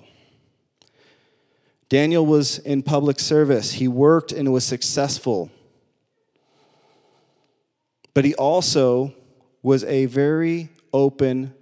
Daniel 1.88 2.25
was 2.25 2.58
in 2.58 2.82
public 2.82 3.20
service, 3.20 3.74
he 3.74 3.88
worked 3.88 4.32
and 4.32 4.51
was 4.51 4.63
successful. 4.63 5.51
But 8.15 8.25
he 8.25 8.34
also 8.34 9.13
was 9.62 9.84
a 9.84 10.08
very 10.08 10.70
open 10.91 11.53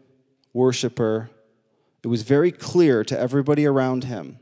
worshiper. 0.54 1.30
It 2.04 2.08
was 2.08 2.22
very 2.22 2.54
clear 2.54 3.04
to 3.04 3.20
everybody 3.20 3.66
around 3.66 4.06
him. 4.06 4.40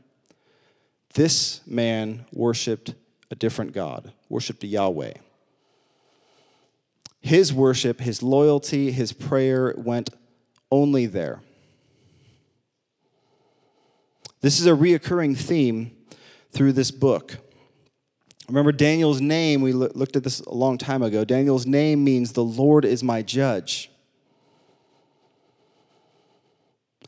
This 1.14 1.66
man 1.66 2.26
worshiped 2.32 2.94
a 3.32 3.34
different 3.34 3.72
God, 3.72 4.12
worshiped 4.28 4.62
Yahweh. 4.62 5.14
His 7.22 7.52
worship, 7.52 8.00
his 8.00 8.22
loyalty, 8.22 8.90
his 8.90 9.12
prayer 9.12 9.74
went 9.78 10.10
only 10.70 11.06
there. 11.06 11.40
This 14.40 14.58
is 14.58 14.66
a 14.66 14.72
reoccurring 14.72 15.36
theme 15.38 15.96
through 16.50 16.72
this 16.72 16.90
book. 16.90 17.38
Remember 18.48 18.72
Daniel's 18.72 19.20
name, 19.20 19.62
we 19.62 19.72
looked 19.72 20.16
at 20.16 20.24
this 20.24 20.40
a 20.40 20.52
long 20.52 20.76
time 20.78 21.00
ago. 21.02 21.24
Daniel's 21.24 21.64
name 21.64 22.02
means 22.02 22.32
the 22.32 22.44
Lord 22.44 22.84
is 22.84 23.04
my 23.04 23.22
judge. 23.22 23.88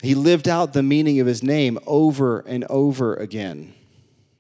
He 0.01 0.15
lived 0.15 0.49
out 0.49 0.75
the 0.75 0.83
meaning 0.83 1.19
of 1.19 1.27
his 1.27 1.43
name 1.43 1.79
over 1.87 2.41
and 2.41 2.65
over 2.71 3.15
again. 3.15 3.75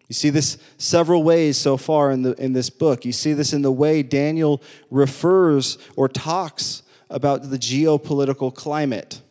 You 0.08 0.14
see 0.14 0.30
this 0.30 0.58
several 0.76 1.22
ways 1.22 1.56
so 1.56 1.76
far 1.76 2.10
in, 2.10 2.22
the, 2.22 2.32
in 2.34 2.52
this 2.52 2.70
book. 2.70 3.04
You 3.04 3.12
see 3.12 3.32
this 3.32 3.52
in 3.52 3.62
the 3.62 3.72
way 3.72 4.02
Daniel 4.02 4.62
refers 4.90 5.78
or 5.96 6.08
talks 6.08 6.82
about 7.08 7.50
the 7.50 7.58
geopolitical 7.58 8.54
climate. 8.54 9.22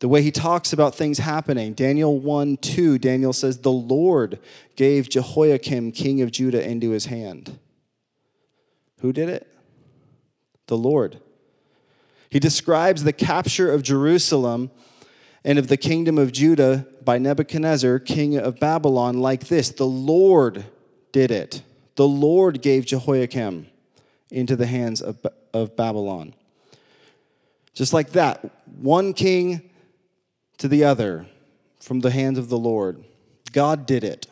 The 0.00 0.08
way 0.08 0.20
he 0.20 0.32
talks 0.32 0.72
about 0.72 0.94
things 0.94 1.18
happening. 1.18 1.74
Daniel 1.74 2.18
1 2.18 2.56
2, 2.56 2.98
Daniel 2.98 3.32
says, 3.32 3.58
The 3.58 3.72
Lord 3.72 4.40
gave 4.74 5.08
Jehoiakim, 5.08 5.92
king 5.92 6.20
of 6.22 6.32
Judah, 6.32 6.68
into 6.68 6.90
his 6.90 7.06
hand. 7.06 7.58
Who 9.00 9.12
did 9.12 9.28
it? 9.28 9.46
The 10.66 10.76
Lord. 10.76 11.20
He 12.28 12.40
describes 12.40 13.04
the 13.04 13.12
capture 13.12 13.72
of 13.72 13.82
Jerusalem 13.82 14.70
and 15.44 15.58
of 15.58 15.68
the 15.68 15.76
kingdom 15.76 16.18
of 16.18 16.32
Judah 16.32 16.86
by 17.04 17.18
Nebuchadnezzar, 17.18 17.98
king 18.00 18.36
of 18.36 18.58
Babylon, 18.58 19.20
like 19.20 19.48
this 19.48 19.70
The 19.70 19.86
Lord 19.86 20.64
did 21.12 21.30
it. 21.30 21.62
The 21.96 22.08
Lord 22.08 22.62
gave 22.62 22.86
Jehoiakim 22.86 23.66
into 24.30 24.56
the 24.56 24.66
hands 24.66 25.02
of, 25.02 25.24
of 25.52 25.76
Babylon. 25.76 26.34
Just 27.74 27.92
like 27.92 28.10
that, 28.10 28.50
one 28.80 29.12
king 29.12 29.70
to 30.58 30.68
the 30.68 30.84
other 30.84 31.26
from 31.80 32.00
the 32.00 32.10
hands 32.10 32.38
of 32.38 32.48
the 32.48 32.58
Lord. 32.58 33.04
God 33.52 33.86
did 33.86 34.04
it. 34.04 34.26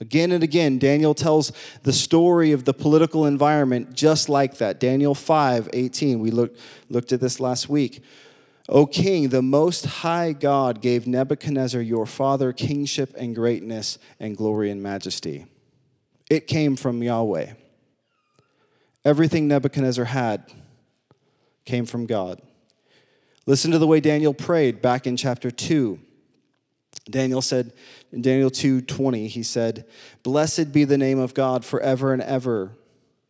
Again 0.00 0.32
and 0.32 0.42
again, 0.42 0.78
Daniel 0.78 1.14
tells 1.14 1.52
the 1.82 1.92
story 1.92 2.52
of 2.52 2.64
the 2.64 2.74
political 2.74 3.26
environment 3.26 3.94
just 3.94 4.28
like 4.28 4.58
that. 4.58 4.80
Daniel 4.80 5.14
5 5.14 5.70
18, 5.72 6.18
we 6.18 6.30
looked, 6.30 6.58
looked 6.90 7.12
at 7.12 7.20
this 7.20 7.40
last 7.40 7.68
week. 7.68 8.02
O 8.68 8.86
king, 8.86 9.28
the 9.28 9.42
most 9.42 9.84
high 9.84 10.32
God 10.32 10.80
gave 10.80 11.06
Nebuchadnezzar 11.06 11.80
your 11.80 12.06
father 12.06 12.52
kingship 12.52 13.14
and 13.16 13.34
greatness 13.34 13.98
and 14.18 14.36
glory 14.36 14.70
and 14.70 14.82
majesty. 14.82 15.46
It 16.30 16.46
came 16.46 16.74
from 16.76 17.02
Yahweh. 17.02 17.52
Everything 19.04 19.48
Nebuchadnezzar 19.48 20.06
had 20.06 20.50
came 21.66 21.84
from 21.84 22.06
God. 22.06 22.40
Listen 23.46 23.70
to 23.72 23.78
the 23.78 23.86
way 23.86 24.00
Daniel 24.00 24.32
prayed 24.32 24.80
back 24.80 25.06
in 25.06 25.18
chapter 25.18 25.50
2. 25.50 25.98
Daniel 27.10 27.42
said 27.42 27.72
in 28.12 28.22
Daniel 28.22 28.50
2:20 28.50 29.28
he 29.28 29.42
said, 29.42 29.84
"Blessed 30.22 30.72
be 30.72 30.84
the 30.84 30.96
name 30.96 31.18
of 31.18 31.34
God 31.34 31.64
forever 31.64 32.14
and 32.14 32.22
ever, 32.22 32.72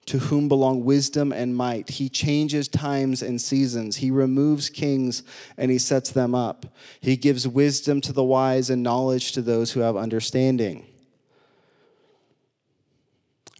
to 0.07 0.19
whom 0.19 0.49
belong 0.49 0.85
wisdom 0.85 1.33
and 1.33 1.57
might. 1.57 1.89
He 1.89 2.09
changes 2.09 2.69
times 2.69 3.23
and 3.23 3.41
seasons. 3.41 3.97
He 3.97 4.11
removes 4.11 4.69
kings 4.69 5.23
and 5.57 5.71
he 5.71 5.79
sets 5.79 6.11
them 6.11 6.35
up. 6.35 6.67
He 7.01 7.17
gives 7.17 7.49
wisdom 7.49 8.01
to 8.03 8.13
the 8.13 8.25
wise 8.25 8.71
and 8.71 8.83
knowledge 8.83 9.33
to 9.33 9.43
those 9.43 9.73
who 9.73 9.81
have 9.81 9.97
understanding." 9.97 10.87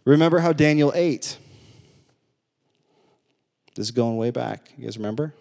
Remember 0.05 0.39
how 0.39 0.53
Daniel 0.53 0.91
ate? 0.93 1.37
This 3.75 3.87
is 3.87 3.91
going 3.91 4.17
way 4.17 4.29
back. 4.29 4.71
You 4.77 4.85
guys 4.85 4.97
remember? 4.97 5.33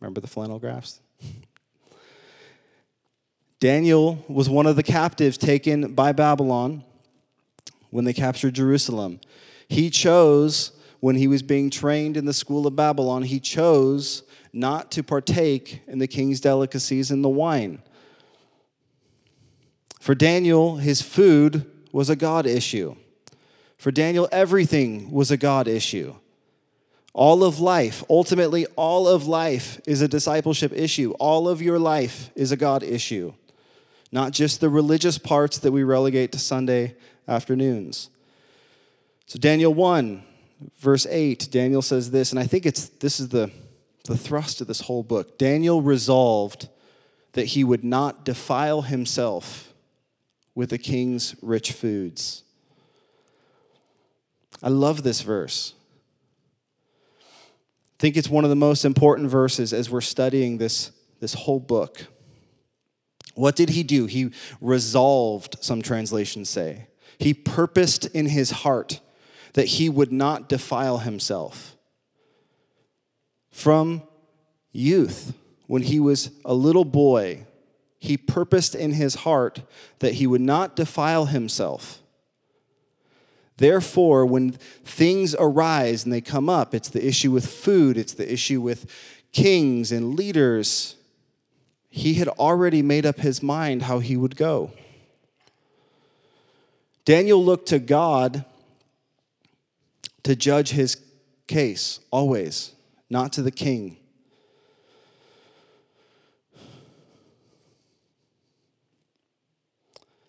Remember 0.00 0.20
the 0.20 0.26
flannel 0.26 0.58
graphs? 0.58 1.00
Daniel 3.58 4.22
was 4.28 4.50
one 4.50 4.66
of 4.66 4.76
the 4.76 4.82
captives 4.82 5.38
taken 5.38 5.94
by 5.94 6.12
Babylon 6.12 6.84
when 7.94 8.04
they 8.04 8.12
captured 8.12 8.52
Jerusalem. 8.52 9.20
He 9.68 9.88
chose, 9.88 10.72
when 10.98 11.14
he 11.14 11.28
was 11.28 11.44
being 11.44 11.70
trained 11.70 12.16
in 12.16 12.24
the 12.24 12.32
school 12.32 12.66
of 12.66 12.74
Babylon, 12.74 13.22
he 13.22 13.38
chose 13.38 14.24
not 14.52 14.90
to 14.90 15.04
partake 15.04 15.80
in 15.86 16.00
the 16.00 16.08
king's 16.08 16.40
delicacies 16.40 17.12
and 17.12 17.22
the 17.22 17.28
wine. 17.28 17.80
For 20.00 20.16
Daniel, 20.16 20.78
his 20.78 21.02
food 21.02 21.70
was 21.92 22.10
a 22.10 22.16
God 22.16 22.46
issue. 22.46 22.96
For 23.78 23.92
Daniel, 23.92 24.28
everything 24.32 25.12
was 25.12 25.30
a 25.30 25.36
God 25.36 25.68
issue. 25.68 26.16
All 27.12 27.44
of 27.44 27.60
life, 27.60 28.02
ultimately, 28.10 28.66
all 28.74 29.06
of 29.06 29.28
life 29.28 29.80
is 29.86 30.02
a 30.02 30.08
discipleship 30.08 30.72
issue. 30.72 31.12
All 31.20 31.48
of 31.48 31.62
your 31.62 31.78
life 31.78 32.32
is 32.34 32.50
a 32.50 32.56
God 32.56 32.82
issue, 32.82 33.34
not 34.10 34.32
just 34.32 34.60
the 34.60 34.68
religious 34.68 35.16
parts 35.16 35.58
that 35.58 35.70
we 35.70 35.84
relegate 35.84 36.32
to 36.32 36.40
Sunday 36.40 36.96
afternoons. 37.28 38.10
So, 39.26 39.38
Daniel 39.38 39.72
1, 39.72 40.22
verse 40.78 41.06
8, 41.06 41.48
Daniel 41.50 41.82
says 41.82 42.10
this, 42.10 42.30
and 42.30 42.38
I 42.38 42.46
think 42.46 42.66
it's 42.66 42.88
this 42.88 43.20
is 43.20 43.28
the, 43.30 43.50
the 44.04 44.16
thrust 44.16 44.60
of 44.60 44.66
this 44.66 44.82
whole 44.82 45.02
book. 45.02 45.38
Daniel 45.38 45.82
resolved 45.82 46.68
that 47.32 47.46
he 47.46 47.64
would 47.64 47.84
not 47.84 48.24
defile 48.24 48.82
himself 48.82 49.72
with 50.54 50.70
the 50.70 50.78
king's 50.78 51.34
rich 51.42 51.72
foods. 51.72 52.42
I 54.62 54.68
love 54.68 55.02
this 55.02 55.20
verse 55.20 55.74
I 57.98 58.00
think 58.00 58.16
it's 58.16 58.28
one 58.28 58.44
of 58.44 58.50
the 58.50 58.56
most 58.56 58.84
important 58.84 59.30
verses 59.30 59.72
as 59.72 59.88
we're 59.88 60.00
studying 60.00 60.58
this, 60.58 60.90
this 61.20 61.32
whole 61.32 61.60
book. 61.60 62.06
What 63.34 63.56
did 63.56 63.70
he 63.70 63.82
do? 63.82 64.06
He 64.06 64.30
resolved, 64.60 65.56
some 65.60 65.80
translations 65.80 66.50
say. 66.50 66.88
He 67.18 67.34
purposed 67.34 68.06
in 68.06 68.26
his 68.26 68.50
heart 68.50 69.00
that 69.54 69.66
he 69.66 69.88
would 69.88 70.12
not 70.12 70.48
defile 70.48 70.98
himself. 70.98 71.76
From 73.50 74.02
youth, 74.72 75.34
when 75.66 75.82
he 75.82 76.00
was 76.00 76.30
a 76.44 76.54
little 76.54 76.84
boy, 76.84 77.46
he 77.98 78.16
purposed 78.16 78.74
in 78.74 78.92
his 78.92 79.14
heart 79.14 79.62
that 80.00 80.14
he 80.14 80.26
would 80.26 80.40
not 80.40 80.76
defile 80.76 81.26
himself. 81.26 82.00
Therefore, 83.56 84.26
when 84.26 84.52
things 84.84 85.34
arise 85.38 86.04
and 86.04 86.12
they 86.12 86.20
come 86.20 86.48
up, 86.48 86.74
it's 86.74 86.88
the 86.88 87.06
issue 87.06 87.30
with 87.30 87.46
food, 87.46 87.96
it's 87.96 88.14
the 88.14 88.30
issue 88.30 88.60
with 88.60 88.90
kings 89.32 89.92
and 89.92 90.16
leaders, 90.16 90.96
he 91.88 92.14
had 92.14 92.28
already 92.28 92.82
made 92.82 93.06
up 93.06 93.20
his 93.20 93.42
mind 93.42 93.82
how 93.82 94.00
he 94.00 94.16
would 94.16 94.36
go. 94.36 94.72
Daniel 97.04 97.44
looked 97.44 97.68
to 97.68 97.78
God 97.78 98.44
to 100.22 100.34
judge 100.34 100.70
his 100.70 100.96
case, 101.46 102.00
always, 102.10 102.72
not 103.10 103.32
to 103.34 103.42
the 103.42 103.50
king. 103.50 103.98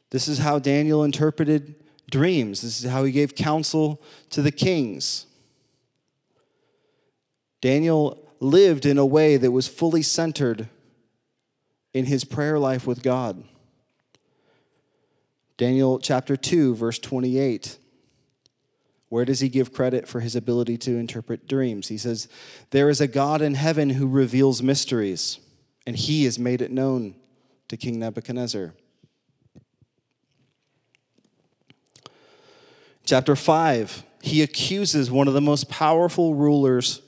This 0.09 0.27
is 0.27 0.39
how 0.39 0.59
Daniel 0.59 1.03
interpreted 1.03 1.75
dreams. 2.09 2.61
This 2.61 2.83
is 2.83 2.89
how 2.89 3.03
he 3.03 3.11
gave 3.11 3.35
counsel 3.35 4.01
to 4.29 4.41
the 4.41 4.51
kings. 4.51 5.25
Daniel 7.61 8.25
lived 8.39 8.85
in 8.85 8.97
a 8.97 9.05
way 9.05 9.38
that 9.38 9.51
was 9.51 9.67
fully 9.67 10.01
centered 10.01 10.69
in 11.93 12.05
his 12.05 12.23
prayer 12.23 12.59
life 12.59 12.85
with 12.85 13.01
God. 13.01 13.43
Daniel 15.58 16.00
chapter 16.00 16.36
2, 16.36 16.76
verse 16.76 17.00
28. 17.00 17.78
Where 19.10 19.24
does 19.26 19.39
he 19.39 19.50
give 19.50 19.72
credit 19.72 20.08
for 20.08 20.20
his 20.20 20.36
ability 20.36 20.78
to 20.80 20.98
interpret 20.98 21.48
dreams? 21.48 21.88
He 21.88 21.98
says, 21.98 22.28
There 22.72 22.89
is 22.89 23.00
a 23.00 23.08
God 23.08 23.41
in 23.41 23.54
heaven 23.54 23.91
who 23.91 24.08
reveals 24.08 24.62
mysteries, 24.62 25.39
and 25.88 25.96
he 25.96 26.26
has 26.26 26.38
made 26.38 26.62
it 26.62 26.72
known 26.72 27.15
to 27.70 27.78
King 27.78 28.00
Nebuchadnezzar. 28.00 28.74
Chapter 33.06 33.36
5, 33.36 34.04
he 34.24 34.41
accuses 34.41 35.12
one 35.12 35.28
of 35.28 35.36
the 35.36 35.41
most 35.41 35.70
powerful 35.70 36.34
rulers 36.34 37.02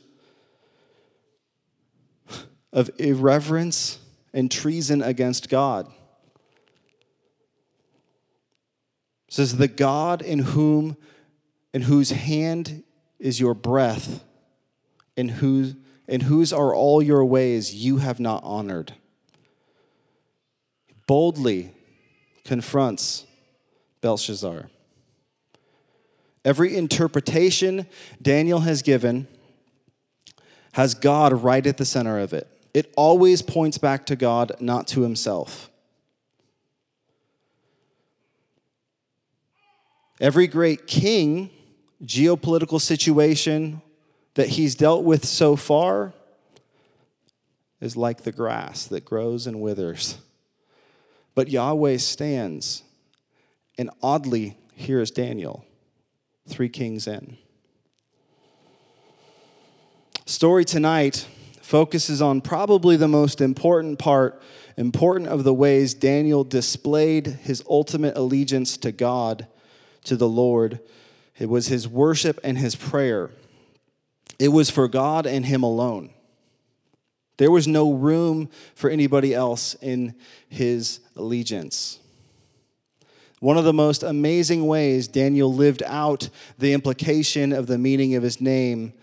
of 2.72 2.92
irreverence 3.00 3.98
and 4.32 4.52
treason 4.52 5.02
against 5.02 5.50
God. 5.50 5.92
It 9.28 9.34
says, 9.34 9.58
The 9.58 9.68
God 9.68 10.22
in 10.22 10.40
whom 10.40 10.98
in 11.74 11.84
whose 11.84 12.10
hand 12.10 12.84
is 13.20 13.40
your 13.40 13.54
breath, 13.54 14.24
in 15.16 15.30
whose, 15.30 15.76
in 16.08 16.22
whose 16.22 16.52
are 16.52 16.74
all 16.74 17.04
your 17.04 17.24
ways 17.24 17.76
you 17.76 17.98
have 17.98 18.20
not 18.20 18.44
honored. 18.44 18.94
Boldly 21.06 21.72
confronts 22.44 23.26
Belshazzar. 24.02 24.72
Every 26.44 26.76
interpretation 26.76 27.86
Daniel 28.22 28.62
has 28.62 28.82
given 28.82 29.28
has 30.74 30.96
God 30.96 31.44
right 31.44 31.66
at 31.68 31.78
the 31.78 31.86
center 31.86 32.18
of 32.18 32.34
it. 32.34 32.48
It 32.74 32.92
always 32.96 33.42
points 33.44 33.78
back 33.78 34.08
to 34.08 34.16
God, 34.16 34.54
not 34.60 34.88
to 34.88 35.02
himself. 35.02 35.70
Every 40.19 40.47
great 40.47 40.88
king, 40.88 41.49
geopolitical 42.03 42.82
situation 42.82 43.82
that 44.34 44.49
he's 44.49 44.75
dealt 44.75 45.03
with 45.03 45.25
so 45.25 45.56
far 45.56 46.13
is 47.80 47.95
like 47.95 48.23
the 48.23 48.32
grass 48.32 48.88
that 48.88 49.06
grows 49.06 49.47
and 49.47 49.62
withers. 49.62 50.17
But 51.36 51.49
Yahweh 51.49 51.97
stands, 51.97 52.84
and 53.77 53.91
oddly, 54.01 54.58
here 54.73 54.99
is 54.99 55.12
Daniel 55.12 55.65
three 56.47 56.69
kings 56.69 57.08
in. 57.08 57.38
Story 60.25 60.65
tonight 60.65 61.27
focuses 61.62 62.21
on 62.21 62.41
probably 62.41 62.95
the 62.95 63.08
most 63.08 63.41
important 63.41 63.99
part, 63.99 64.41
important 64.77 65.30
of 65.30 65.43
the 65.43 65.53
ways 65.53 65.93
Daniel 65.93 66.43
displayed 66.43 67.27
his 67.27 67.63
ultimate 67.69 68.15
allegiance 68.17 68.77
to 68.77 68.91
God, 68.91 69.47
to 70.08 70.17
the 70.17 70.28
Lord. 70.28 70.80
It 71.38 71.50
was 71.50 71.67
his 71.67 71.88
worship 71.88 72.39
and 72.43 72.58
his 72.58 72.76
prayer. 72.76 73.30
It 74.39 74.50
was 74.50 74.70
for 74.70 74.88
God 74.88 75.26
and 75.26 75.46
Him 75.46 75.63
alone. 75.63 76.12
There 77.38 77.52
was 77.52 77.67
no 77.67 77.93
room 77.93 78.50
for 78.74 78.89
anybody 78.89 79.34
else 79.34 79.76
in 79.76 80.15
his 80.50 81.00
allegiance. 81.15 82.00
One 83.39 83.58
of 83.58 83.63
the 83.63 83.74
most 83.74 84.02
amazing 84.02 84.65
ways 84.65 85.08
Daniel 85.08 85.54
lived 85.54 85.84
out 85.84 86.30
the 86.58 86.74
implication 86.74 87.54
of 87.54 87.67
the 87.67 87.78
meaning 87.78 88.15
of 88.15 88.24
his 88.24 88.41
name, 88.41 88.93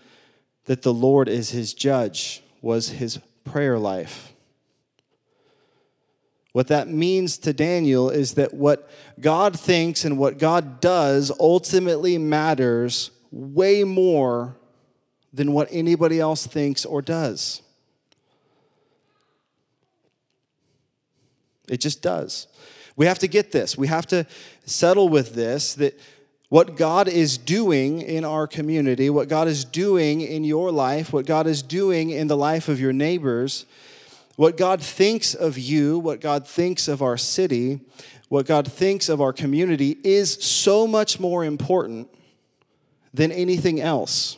that 0.65 0.81
the 0.81 0.93
Lord 0.93 1.29
is 1.29 1.51
his 1.51 1.73
judge, 1.73 2.43
was 2.61 2.89
his 2.89 3.19
prayer 3.45 3.79
life. 3.79 4.33
What 6.55 6.67
that 6.67 6.87
means 6.87 7.37
to 7.39 7.51
Daniel 7.51 8.09
is 8.09 8.35
that 8.35 8.53
what 8.53 8.89
God 9.19 9.59
thinks 9.59 10.05
and 10.05 10.17
what 10.17 10.37
God 10.37 10.79
does 10.79 11.29
ultimately 11.37 12.17
matters 12.17 13.11
way 13.29 13.83
more 13.83 14.55
than 15.33 15.51
what 15.51 15.67
anybody 15.69 16.17
else 16.17 16.47
thinks 16.47 16.85
or 16.85 17.01
does. 17.01 17.61
It 21.67 21.81
just 21.81 22.01
does. 22.01 22.47
We 22.95 23.05
have 23.05 23.19
to 23.19 23.27
get 23.27 23.51
this. 23.51 23.77
We 23.77 23.87
have 23.87 24.07
to 24.07 24.25
settle 24.63 25.09
with 25.09 25.35
this 25.35 25.73
that 25.73 25.99
what 26.47 26.77
God 26.77 27.09
is 27.09 27.37
doing 27.37 27.99
in 27.99 28.23
our 28.23 28.47
community, 28.47 29.09
what 29.09 29.27
God 29.27 29.49
is 29.49 29.65
doing 29.65 30.21
in 30.21 30.45
your 30.45 30.71
life, 30.71 31.11
what 31.11 31.25
God 31.25 31.47
is 31.47 31.61
doing 31.61 32.11
in 32.11 32.27
the 32.27 32.37
life 32.37 32.69
of 32.69 32.79
your 32.79 32.93
neighbors, 32.93 33.65
what 34.35 34.57
God 34.57 34.81
thinks 34.81 35.33
of 35.33 35.57
you, 35.57 35.99
what 35.99 36.19
God 36.19 36.47
thinks 36.47 36.87
of 36.87 37.01
our 37.01 37.17
city, 37.17 37.79
what 38.29 38.45
God 38.45 38.71
thinks 38.71 39.07
of 39.07 39.21
our 39.21 39.31
community 39.31 39.97
is 40.03 40.33
so 40.33 40.87
much 40.87 41.19
more 41.19 41.45
important 41.45 42.09
than 43.13 43.31
anything 43.31 43.79
else, 43.79 44.37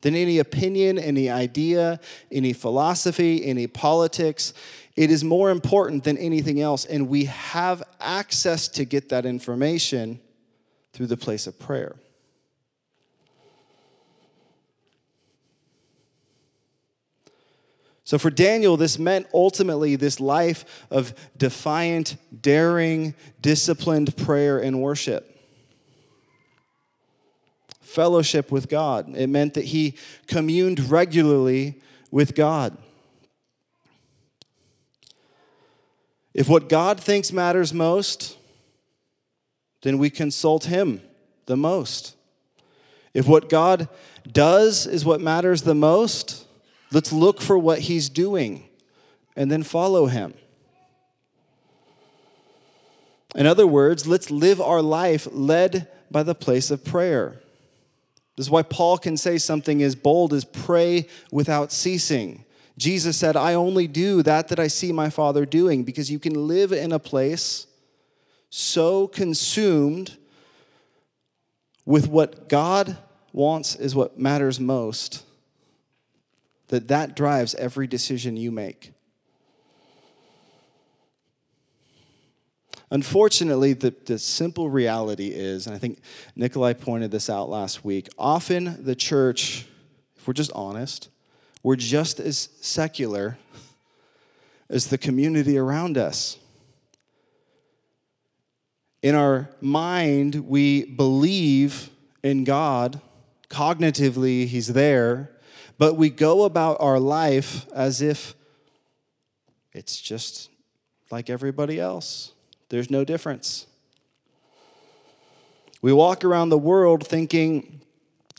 than 0.00 0.14
any 0.14 0.38
opinion, 0.38 0.98
any 0.98 1.28
idea, 1.28 2.00
any 2.30 2.52
philosophy, 2.52 3.44
any 3.44 3.66
politics. 3.66 4.54
It 4.96 5.10
is 5.10 5.22
more 5.22 5.50
important 5.50 6.04
than 6.04 6.16
anything 6.16 6.60
else, 6.60 6.84
and 6.84 7.08
we 7.08 7.26
have 7.26 7.82
access 8.00 8.68
to 8.68 8.84
get 8.84 9.10
that 9.10 9.26
information 9.26 10.20
through 10.92 11.06
the 11.06 11.16
place 11.16 11.46
of 11.46 11.58
prayer. 11.58 11.96
So, 18.04 18.18
for 18.18 18.30
Daniel, 18.30 18.76
this 18.76 18.98
meant 18.98 19.28
ultimately 19.32 19.94
this 19.94 20.18
life 20.18 20.86
of 20.90 21.14
defiant, 21.36 22.16
daring, 22.40 23.14
disciplined 23.40 24.16
prayer 24.16 24.58
and 24.58 24.80
worship. 24.80 25.28
Fellowship 27.80 28.50
with 28.50 28.68
God. 28.68 29.14
It 29.16 29.28
meant 29.28 29.54
that 29.54 29.66
he 29.66 29.96
communed 30.26 30.90
regularly 30.90 31.80
with 32.10 32.34
God. 32.34 32.76
If 36.34 36.48
what 36.48 36.68
God 36.68 36.98
thinks 36.98 37.32
matters 37.32 37.74
most, 37.74 38.38
then 39.82 39.98
we 39.98 40.10
consult 40.10 40.64
Him 40.64 41.02
the 41.46 41.56
most. 41.56 42.16
If 43.12 43.28
what 43.28 43.48
God 43.48 43.88
does 44.30 44.86
is 44.86 45.04
what 45.04 45.20
matters 45.20 45.62
the 45.62 45.74
most, 45.74 46.46
let's 46.92 47.12
look 47.12 47.40
for 47.40 47.58
what 47.58 47.80
He's 47.80 48.08
doing 48.08 48.68
and 49.36 49.50
then 49.50 49.62
follow 49.62 50.06
Him. 50.06 50.34
In 53.34 53.46
other 53.46 53.66
words, 53.66 54.06
let's 54.06 54.30
live 54.30 54.60
our 54.60 54.82
life 54.82 55.26
led 55.32 55.88
by 56.10 56.22
the 56.22 56.34
place 56.34 56.70
of 56.70 56.84
prayer. 56.84 57.40
This 58.36 58.46
is 58.46 58.50
why 58.50 58.62
Paul 58.62 58.98
can 58.98 59.16
say 59.16 59.38
something 59.38 59.82
as 59.82 59.94
bold 59.94 60.32
as 60.32 60.44
pray 60.44 61.06
without 61.30 61.72
ceasing. 61.72 62.44
Jesus 62.78 63.16
said, 63.16 63.36
I 63.36 63.54
only 63.54 63.86
do 63.86 64.22
that 64.22 64.48
that 64.48 64.58
I 64.58 64.66
see 64.68 64.92
my 64.92 65.10
Father 65.10 65.44
doing, 65.44 65.84
because 65.84 66.10
you 66.10 66.18
can 66.18 66.46
live 66.46 66.72
in 66.72 66.92
a 66.92 66.98
place 66.98 67.66
so 68.50 69.06
consumed 69.06 70.16
with 71.84 72.08
what 72.08 72.48
God 72.48 72.98
wants 73.32 73.76
is 73.76 73.94
what 73.94 74.18
matters 74.18 74.60
most 74.60 75.24
that 76.72 76.88
that 76.88 77.14
drives 77.14 77.54
every 77.56 77.86
decision 77.86 78.34
you 78.34 78.50
make. 78.50 78.94
Unfortunately, 82.90 83.74
the, 83.74 83.94
the 84.06 84.18
simple 84.18 84.70
reality 84.70 85.28
is, 85.28 85.66
and 85.66 85.76
I 85.76 85.78
think 85.78 85.98
Nikolai 86.34 86.72
pointed 86.72 87.10
this 87.10 87.28
out 87.28 87.50
last 87.50 87.84
week, 87.84 88.08
often 88.16 88.82
the 88.86 88.94
church, 88.94 89.66
if 90.16 90.26
we're 90.26 90.32
just 90.32 90.50
honest, 90.54 91.10
we're 91.62 91.76
just 91.76 92.18
as 92.18 92.48
secular 92.62 93.36
as 94.70 94.86
the 94.86 94.96
community 94.96 95.58
around 95.58 95.98
us. 95.98 96.38
In 99.02 99.14
our 99.14 99.50
mind, 99.60 100.48
we 100.48 100.86
believe 100.86 101.90
in 102.22 102.44
God. 102.44 102.98
Cognitively, 103.50 104.46
He's 104.46 104.68
there. 104.68 105.31
But 105.82 105.96
we 105.96 106.10
go 106.10 106.44
about 106.44 106.76
our 106.78 107.00
life 107.00 107.66
as 107.74 108.00
if 108.00 108.36
it's 109.72 110.00
just 110.00 110.48
like 111.10 111.28
everybody 111.28 111.80
else. 111.80 112.34
There's 112.68 112.88
no 112.88 113.04
difference. 113.04 113.66
We 115.82 115.92
walk 115.92 116.24
around 116.24 116.50
the 116.50 116.56
world 116.56 117.04
thinking 117.04 117.80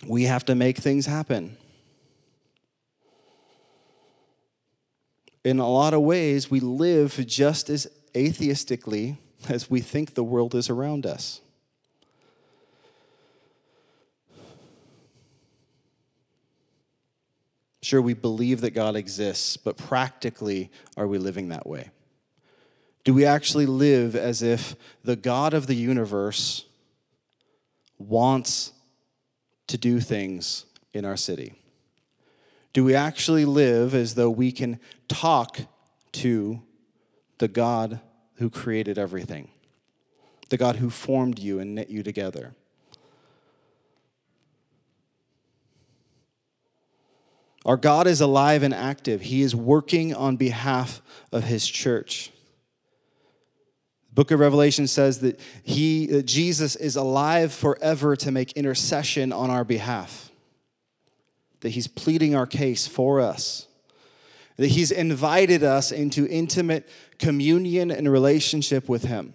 we 0.08 0.23
have 0.23 0.45
to 0.45 0.56
make 0.56 0.77
things 0.77 1.06
happen. 1.06 1.58
in 5.43 5.60
a 5.60 5.67
lot 5.67 5.93
of 5.93 5.99
ways, 5.99 6.49
we 6.49 6.62
live 6.62 7.27
just 7.27 7.69
as 7.69 7.86
atheistically 8.13 9.17
as 9.49 9.69
we 9.69 9.82
think 9.82 10.13
the 10.13 10.23
world 10.23 10.56
is 10.56 10.69
around 10.69 11.06
us. 11.06 11.41
Sure, 17.93 18.01
we 18.01 18.15
believe 18.15 18.62
that 18.62 18.71
God 18.71 18.95
exists, 18.95 19.56
but 19.56 19.77
practically, 19.77 20.71
are 20.97 21.06
we 21.06 21.19
living 21.19 21.49
that 21.49 21.67
way? 21.67 21.91
Do 23.03 23.13
we 23.13 23.23
actually 23.23 23.67
live 23.67 24.15
as 24.15 24.41
if 24.41 24.75
the 25.03 25.15
God 25.15 25.53
of 25.53 25.67
the 25.67 25.75
universe 25.75 26.65
wants 27.99 28.71
to 29.67 29.77
do 29.77 29.99
things 29.99 30.65
in 30.91 31.06
our 31.06 31.15
city? 31.15 31.53
Do 32.73 32.84
we 32.84 32.95
actually 32.95 33.45
live 33.45 33.93
as 33.93 34.15
though 34.15 34.32
we 34.32 34.51
can 34.51 34.79
talk 35.08 35.60
to 36.13 36.63
the 37.38 37.47
God 37.47 37.99
who 38.38 38.49
created 38.49 38.97
everything, 38.97 39.49
the 40.49 40.58
God 40.58 40.77
who 40.77 40.89
formed 40.89 41.38
you 41.38 41.60
and 41.60 41.75
knit 41.75 41.91
you 41.91 42.01
together? 42.01 42.56
Our 47.65 47.78
God 47.78 48.08
is 48.08 48.21
alive 48.21 48.63
and 48.63 48.73
active. 48.73 49.21
He 49.21 49.41
is 49.41 49.56
working 49.56 50.13
on 50.13 50.36
behalf 50.36 51.02
of 51.32 51.45
his 51.45 51.65
church. 51.67 52.32
The 54.10 54.15
book 54.15 54.32
of 54.32 54.39
Revelation 54.39 54.88
says 54.88 55.19
that 55.19 55.39
he 55.63 56.08
that 56.08 56.23
Jesus 56.23 56.76
is 56.76 56.95
alive 56.95 57.54
forever 57.54 58.15
to 58.17 58.32
make 58.32 58.52
intercession 58.54 59.32
on 59.32 59.49
our 59.49 59.63
behalf 59.63 60.30
that 61.63 61.69
He's 61.69 61.88
pleading 61.88 62.36
our 62.36 62.45
case 62.45 62.88
for 62.88 63.19
us, 63.21 63.67
that 64.58 64.67
He's 64.67 64.91
invited 64.91 65.63
us 65.63 65.91
into 65.91 66.28
intimate 66.28 66.88
communion 67.17 67.89
and 67.89 68.12
relationship 68.12 68.88
with 68.88 69.06
Him, 69.06 69.34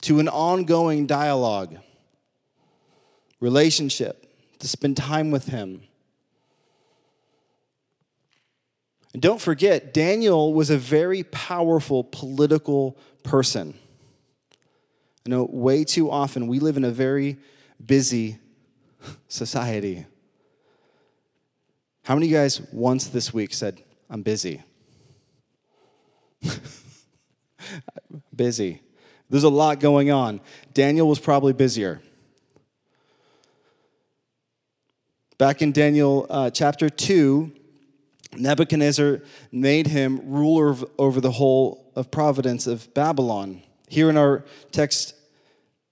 to 0.00 0.18
an 0.18 0.28
ongoing 0.28 1.06
dialogue, 1.06 1.76
relationship, 3.38 4.26
to 4.58 4.66
spend 4.66 4.96
time 4.96 5.30
with 5.30 5.48
Him. 5.48 5.82
And 9.16 9.22
don't 9.22 9.40
forget, 9.40 9.94
Daniel 9.94 10.52
was 10.52 10.68
a 10.68 10.76
very 10.76 11.22
powerful 11.22 12.04
political 12.04 12.98
person. 13.22 13.72
I 15.24 15.30
know 15.30 15.48
way 15.50 15.84
too 15.84 16.10
often 16.10 16.48
we 16.48 16.58
live 16.58 16.76
in 16.76 16.84
a 16.84 16.90
very 16.90 17.38
busy 17.82 18.36
society. 19.26 20.04
How 22.04 22.14
many 22.14 22.26
of 22.26 22.30
you 22.30 22.36
guys 22.36 22.60
once 22.70 23.06
this 23.06 23.32
week 23.32 23.54
said, 23.54 23.82
I'm 24.10 24.20
busy? 24.20 24.62
busy. 28.36 28.82
There's 29.30 29.44
a 29.44 29.48
lot 29.48 29.80
going 29.80 30.10
on. 30.10 30.42
Daniel 30.74 31.08
was 31.08 31.20
probably 31.20 31.54
busier. 31.54 32.02
Back 35.38 35.62
in 35.62 35.72
Daniel 35.72 36.26
uh, 36.28 36.50
chapter 36.50 36.90
2, 36.90 37.50
Nebuchadnezzar 38.34 39.20
made 39.52 39.86
him 39.86 40.20
ruler 40.24 40.76
over 40.98 41.20
the 41.20 41.32
whole 41.32 41.90
of 41.94 42.10
providence 42.10 42.66
of 42.66 42.92
Babylon. 42.94 43.62
Here 43.88 44.10
in 44.10 44.16
our 44.16 44.44
text 44.72 45.14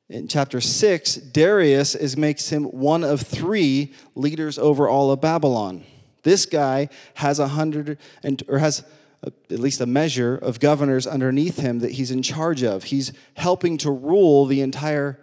In 0.09 0.29
chapter 0.29 0.61
6, 0.61 1.17
Darius 1.17 1.95
is, 1.95 2.17
makes 2.17 2.51
him 2.51 2.65
one 2.65 3.05
of 3.05 3.23
three 3.23 3.95
leaders 4.15 4.59
over 4.59 4.89
all 4.89 5.11
of 5.11 5.21
Babylon. 5.21 5.85
This 6.23 6.45
guy 6.45 6.89
has 7.15 7.39
a 7.39 7.49
hundred 7.49 7.99
and 8.23 8.43
or 8.49 8.59
has 8.59 8.85
a, 9.23 9.33
at 9.51 9.59
least 9.59 9.81
a 9.81 9.87
measure 9.87 10.37
of 10.37 10.61
governors 10.61 11.07
underneath 11.07 11.59
him 11.59 11.79
that 11.79 11.93
he's 11.93 12.11
in 12.11 12.23
charge 12.23 12.63
of. 12.63 12.85
He's 12.85 13.13
helping 13.35 13.79
to 13.79 13.91
rule 13.91 14.45
the 14.45 14.61
entire 14.61 15.19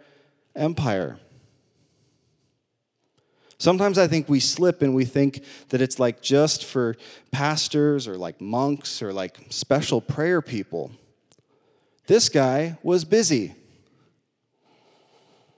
empire. 0.55 1.19
Sometimes 3.61 3.99
I 3.99 4.07
think 4.07 4.27
we 4.27 4.39
slip 4.39 4.81
and 4.81 4.95
we 4.95 5.05
think 5.05 5.43
that 5.69 5.81
it's 5.81 5.99
like 5.99 6.19
just 6.19 6.65
for 6.65 6.95
pastors 7.29 8.07
or 8.07 8.17
like 8.17 8.41
monks 8.41 9.03
or 9.03 9.13
like 9.13 9.37
special 9.49 10.01
prayer 10.01 10.41
people. 10.41 10.89
This 12.07 12.27
guy 12.27 12.79
was 12.81 13.05
busy. 13.05 13.53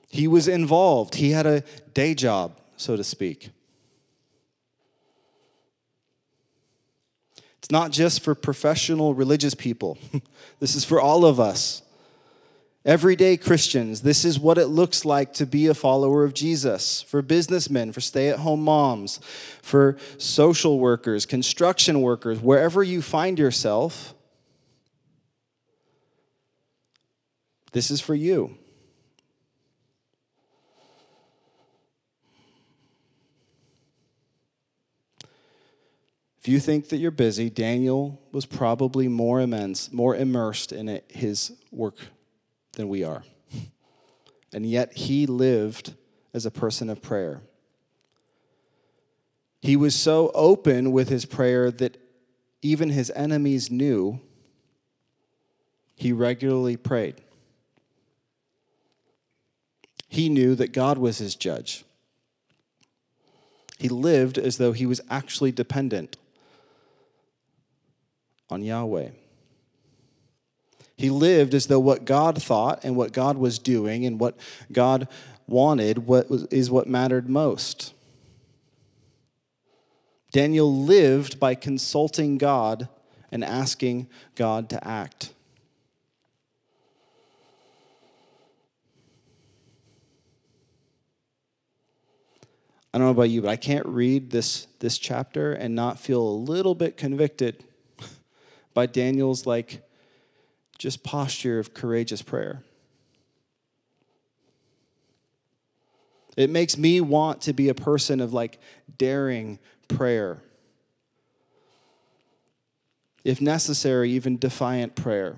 He 0.10 0.28
was 0.28 0.50
involved. 0.50 1.16
He 1.16 1.32
had 1.32 1.46
a 1.46 1.62
day 1.94 2.14
job, 2.14 2.60
so 2.76 2.98
to 2.98 3.06
speak. 3.06 3.52
It's 7.60 7.72
not 7.72 7.92
just 7.92 8.22
for 8.22 8.36
professional 8.36 9.14
religious 9.14 9.54
people, 9.54 9.98
this 10.60 10.76
is 10.76 10.84
for 10.84 11.00
all 11.00 11.24
of 11.24 11.40
us. 11.40 11.83
Everyday 12.86 13.38
Christians, 13.38 14.02
this 14.02 14.26
is 14.26 14.38
what 14.38 14.58
it 14.58 14.68
looks 14.68 15.06
like 15.06 15.32
to 15.36 15.46
be 15.46 15.68
a 15.68 15.74
follower 15.74 16.26
of 16.26 16.34
Jesus. 16.34 17.02
For 17.02 17.22
businessmen, 17.22 17.94
for 17.94 18.02
stay 18.02 18.28
at 18.28 18.40
home 18.40 18.62
moms, 18.62 19.22
for 19.62 19.98
social 20.18 20.80
workers, 20.80 21.26
construction 21.26 22.02
workers, 22.02 22.42
wherever 22.42 22.84
you 22.84 23.02
find 23.02 23.40
yourself, 23.40 24.14
this 27.72 27.90
is 27.90 28.02
for 28.02 28.16
you. 28.16 28.58
If 36.42 36.50
you 36.50 36.60
think 36.60 36.90
that 36.90 36.98
you're 36.98 37.12
busy, 37.12 37.50
Daniel 37.50 38.22
was 38.34 38.46
probably 38.46 39.08
more 39.08 39.40
immense, 39.40 39.94
more 39.94 40.18
immersed 40.18 40.74
in 40.74 40.90
it, 40.90 41.06
his 41.08 41.54
work 41.72 41.96
than 42.74 42.90
we 42.90 43.04
are. 43.04 43.24
And 44.54 44.66
yet 44.66 44.94
he 44.94 45.26
lived 45.26 45.96
as 46.34 46.46
a 46.46 46.52
person 46.52 46.90
of 46.90 47.02
prayer. 47.02 47.42
He 49.62 49.76
was 49.76 49.96
so 49.96 50.32
open 50.36 50.92
with 50.92 51.10
his 51.10 51.26
prayer 51.26 51.72
that 51.72 51.98
even 52.62 52.90
his 52.90 53.12
enemies 53.16 53.72
knew 53.72 54.20
he 55.96 56.12
regularly 56.12 56.76
prayed. 56.76 57.16
He 60.10 60.30
knew 60.30 60.54
that 60.56 60.74
God 60.74 60.98
was 60.98 61.18
his 61.18 61.36
judge. 61.36 61.86
He 63.80 63.90
lived 63.90 64.38
as 64.38 64.58
though 64.58 64.72
he 64.72 64.86
was 64.86 65.02
actually 65.10 65.52
dependent 65.52 66.18
on 68.50 68.62
Yahweh. 68.62 69.10
He 71.04 71.10
lived 71.10 71.54
as 71.54 71.68
though 71.68 71.82
what 71.82 72.06
God 72.06 72.42
thought 72.42 72.80
and 72.86 72.96
what 72.96 73.12
God 73.12 73.38
was 73.38 73.60
doing 73.60 74.06
and 74.06 74.18
what 74.22 74.38
God 74.72 75.10
wanted 75.48 76.08
what 76.08 76.30
was, 76.30 76.46
is 76.46 76.72
what 76.72 76.88
mattered 76.88 77.30
most. 77.30 77.94
Daniel 80.32 80.74
lived 80.74 81.42
by 81.42 81.56
consulting 81.56 82.38
God 82.38 82.88
and 83.34 83.44
asking 83.44 84.08
God 84.36 84.70
to 84.70 84.88
act. 84.88 85.34
I 92.94 92.98
don't 92.98 93.08
know 93.08 93.12
about 93.12 93.24
you, 93.24 93.42
but 93.42 93.50
I 93.50 93.58
can't 93.58 93.86
read 93.86 94.32
this, 94.32 94.68
this 94.80 94.98
chapter 94.98 95.52
and 95.52 95.76
not 95.76 96.00
feel 96.00 96.22
a 96.22 96.32
little 96.32 96.76
bit 96.76 96.96
convicted 96.96 97.66
by 98.74 98.86
Daniel's 98.86 99.46
like 99.46 99.82
just 100.84 101.02
posture 101.02 101.60
of 101.60 101.74
courageous 101.74 102.22
prayer. 102.22 102.62
It 106.36 106.50
makes 106.50 106.78
me 106.78 107.00
want 107.00 107.40
to 107.44 107.54
be 107.54 107.70
a 107.70 107.74
person 107.74 108.20
of 108.20 108.34
like 108.34 108.60
daring 108.98 109.60
prayer. 109.88 110.44
If 113.24 113.40
necessary, 113.40 114.12
even 114.12 114.38
defiant 114.38 114.98
prayer. 114.98 115.38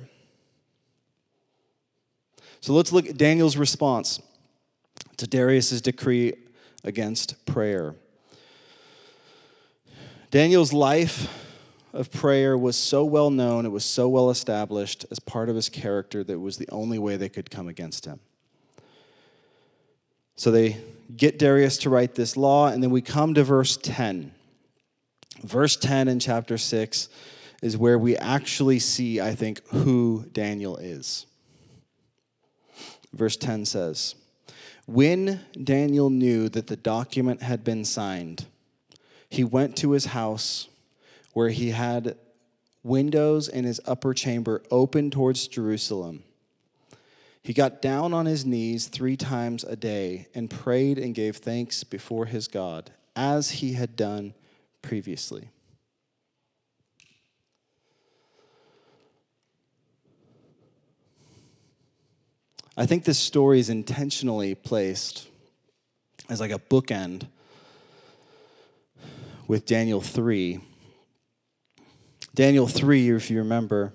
So 2.59 2.73
let's 2.73 2.91
look 2.91 3.05
at 3.05 3.15
Daniel's 3.15 3.55
response 3.55 4.19
to 5.17 5.27
Darius's 5.27 5.79
decree 5.79 6.33
against 6.83 7.45
prayer. 7.45 7.93
Daniel's 10.31 10.73
life 10.73 11.44
of 11.95 12.11
prayer 12.11 12.57
was 12.57 12.75
so 12.75 13.05
well 13.05 13.29
known, 13.29 13.65
it 13.65 13.71
was 13.71 13.85
so 13.85 14.09
well 14.09 14.29
established 14.29 15.05
as 15.09 15.19
part 15.19 15.49
of 15.49 15.55
his 15.55 15.69
character 15.69 16.23
that 16.23 16.33
it 16.33 16.41
was 16.41 16.57
the 16.57 16.69
only 16.69 16.99
way 16.99 17.15
they 17.15 17.29
could 17.29 17.49
come 17.49 17.67
against 17.67 18.05
him. 18.05 18.19
So 20.35 20.51
they 20.51 20.77
get 21.15 21.39
Darius 21.39 21.77
to 21.79 21.89
write 21.89 22.15
this 22.15 22.35
law, 22.35 22.67
and 22.67 22.83
then 22.83 22.89
we 22.89 23.01
come 23.01 23.33
to 23.35 23.43
verse 23.43 23.77
10. 23.77 24.31
Verse 25.41 25.77
10 25.77 26.09
in 26.09 26.19
chapter 26.19 26.57
6 26.57 27.09
is 27.61 27.77
where 27.77 27.97
we 27.97 28.17
actually 28.17 28.79
see, 28.79 29.21
I 29.21 29.33
think, 29.33 29.65
who 29.67 30.25
Daniel 30.33 30.75
is. 30.75 31.25
Verse 33.13 33.37
10 33.37 33.65
says, 33.65 34.15
When 34.85 35.39
Daniel 35.63 36.09
knew 36.09 36.49
that 36.49 36.67
the 36.67 36.75
document 36.75 37.41
had 37.41 37.63
been 37.63 37.85
signed, 37.85 38.45
he 39.29 39.45
went 39.45 39.77
to 39.77 39.91
his 39.91 40.07
house 40.07 40.67
where 41.35 41.49
he 41.49 41.71
had 41.71 42.15
windows 42.81 43.49
in 43.49 43.65
his 43.65 43.81
upper 43.85 44.13
chamber 44.13 44.63
open 44.71 45.11
towards 45.11 45.49
Jerusalem. 45.49 46.23
He 47.43 47.51
got 47.51 47.81
down 47.81 48.13
on 48.13 48.25
his 48.25 48.45
knees 48.45 48.87
three 48.87 49.17
times 49.17 49.65
a 49.65 49.75
day 49.75 50.29
and 50.33 50.49
prayed 50.49 50.97
and 50.97 51.13
gave 51.13 51.35
thanks 51.35 51.83
before 51.83 52.25
his 52.27 52.47
God, 52.47 52.91
as 53.17 53.51
he 53.51 53.73
had 53.73 53.97
done 53.97 54.33
previously. 54.81 55.49
I 62.77 62.85
think 62.85 63.03
this 63.03 63.19
story 63.19 63.59
is 63.59 63.69
intentionally 63.69 64.55
placed 64.55 65.27
as 66.29 66.39
like 66.39 66.51
a 66.51 66.59
bookend 66.59 67.27
with 69.49 69.65
Daniel 69.65 69.99
3 69.99 70.61
Daniel 72.35 72.67
3, 72.67 73.11
if 73.11 73.31
you 73.31 73.37
remember, 73.37 73.93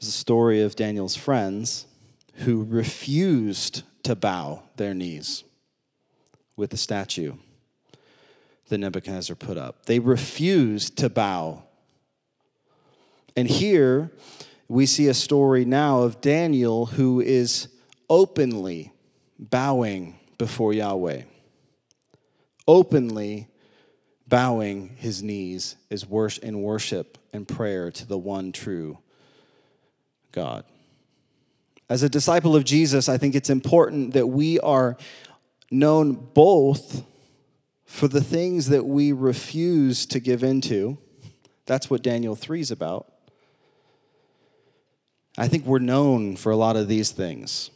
is 0.00 0.06
the 0.06 0.12
story 0.12 0.62
of 0.62 0.76
Daniel's 0.76 1.16
friends 1.16 1.86
who 2.34 2.62
refused 2.62 3.82
to 4.04 4.14
bow 4.14 4.62
their 4.76 4.94
knees 4.94 5.42
with 6.54 6.70
the 6.70 6.76
statue 6.76 7.32
that 8.68 8.78
Nebuchadnezzar 8.78 9.34
put 9.34 9.58
up. 9.58 9.86
They 9.86 9.98
refused 9.98 10.96
to 10.98 11.08
bow. 11.08 11.64
And 13.36 13.48
here 13.48 14.12
we 14.68 14.86
see 14.86 15.08
a 15.08 15.14
story 15.14 15.64
now 15.64 16.02
of 16.02 16.20
Daniel 16.20 16.86
who 16.86 17.20
is 17.20 17.66
openly 18.08 18.92
bowing 19.36 20.16
before 20.38 20.72
Yahweh, 20.72 21.22
openly 22.68 23.48
bowing 24.26 24.88
his 24.96 25.22
knees 25.22 25.76
is 25.90 26.04
in 26.42 26.62
worship 26.62 27.18
and 27.32 27.46
prayer 27.46 27.90
to 27.90 28.06
the 28.06 28.18
one 28.18 28.52
true 28.52 28.98
God. 30.32 30.64
As 31.88 32.02
a 32.02 32.08
disciple 32.08 32.56
of 32.56 32.64
Jesus, 32.64 33.08
I 33.08 33.18
think 33.18 33.34
it's 33.34 33.50
important 33.50 34.14
that 34.14 34.26
we 34.26 34.58
are 34.60 34.96
known 35.70 36.12
both 36.14 37.04
for 37.84 38.08
the 38.08 38.22
things 38.22 38.68
that 38.70 38.84
we 38.84 39.12
refuse 39.12 40.06
to 40.06 40.18
give 40.18 40.42
into. 40.42 40.98
That's 41.66 41.90
what 41.90 42.02
Daniel 42.02 42.34
3 42.34 42.60
is 42.60 42.70
about. 42.70 43.12
I 45.36 45.48
think 45.48 45.66
we're 45.66 45.78
known 45.78 46.36
for 46.36 46.52
a 46.52 46.56
lot 46.56 46.76
of 46.76 46.88
these 46.88 47.10
things 47.10 47.70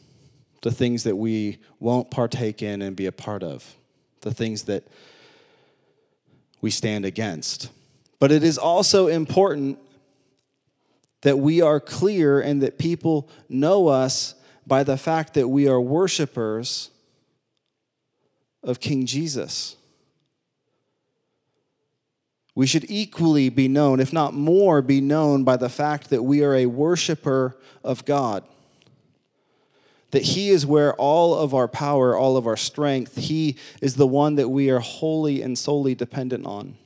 the 0.61 0.71
things 0.71 1.03
that 1.05 1.15
we 1.15 1.57
won't 1.79 2.11
partake 2.11 2.61
in 2.61 2.81
and 2.81 2.93
be 2.93 3.05
a 3.05 3.13
part 3.13 3.43
of, 3.43 3.77
the 4.19 4.33
things 4.33 4.63
that 4.63 4.85
we 6.61 6.69
stand 6.71 7.05
against. 7.05 7.69
But 8.19 8.31
it 8.31 8.43
is 8.43 8.57
also 8.57 9.07
important 9.07 9.79
that 11.21 11.39
we 11.39 11.61
are 11.61 11.79
clear 11.79 12.39
and 12.39 12.61
that 12.61 12.77
people 12.77 13.29
know 13.47 13.87
us 13.87 14.35
by 14.65 14.83
the 14.83 14.97
fact 14.97 15.33
that 15.33 15.47
we 15.47 15.67
are 15.67 15.81
worshipers 15.81 16.91
of 18.63 18.79
King 18.79 19.05
Jesus. 19.05 19.75
We 22.55 22.67
should 22.67 22.85
equally 22.89 23.49
be 23.49 23.67
known, 23.67 23.99
if 23.99 24.11
not 24.11 24.33
more, 24.33 24.81
be 24.81 24.99
known 24.99 25.43
by 25.43 25.55
the 25.55 25.69
fact 25.69 26.09
that 26.09 26.23
we 26.23 26.43
are 26.43 26.55
a 26.55 26.65
worshiper 26.65 27.57
of 27.83 28.03
God. 28.05 28.43
That 30.11 30.23
He 30.23 30.49
is 30.49 30.65
where 30.65 30.93
all 30.95 31.35
of 31.35 31.53
our 31.53 31.67
power, 31.67 32.15
all 32.15 32.37
of 32.37 32.47
our 32.47 32.57
strength, 32.57 33.17
He 33.17 33.57
is 33.81 33.95
the 33.95 34.07
one 34.07 34.35
that 34.35 34.49
we 34.49 34.69
are 34.69 34.79
wholly 34.79 35.41
and 35.41 35.57
solely 35.57 35.95
dependent 35.95 36.45
on. 36.45 36.77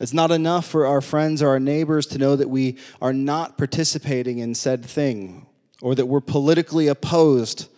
It's 0.00 0.12
not 0.12 0.30
enough 0.30 0.66
for 0.66 0.86
our 0.86 1.00
friends 1.00 1.42
or 1.42 1.48
our 1.48 1.60
neighbors 1.60 2.06
to 2.06 2.18
know 2.18 2.34
that 2.34 2.50
we 2.50 2.76
are 3.00 3.12
not 3.12 3.56
participating 3.56 4.38
in 4.38 4.54
said 4.54 4.84
thing 4.84 5.46
or 5.80 5.94
that 5.94 6.06
we're 6.06 6.20
politically 6.20 6.88
opposed 6.88 7.68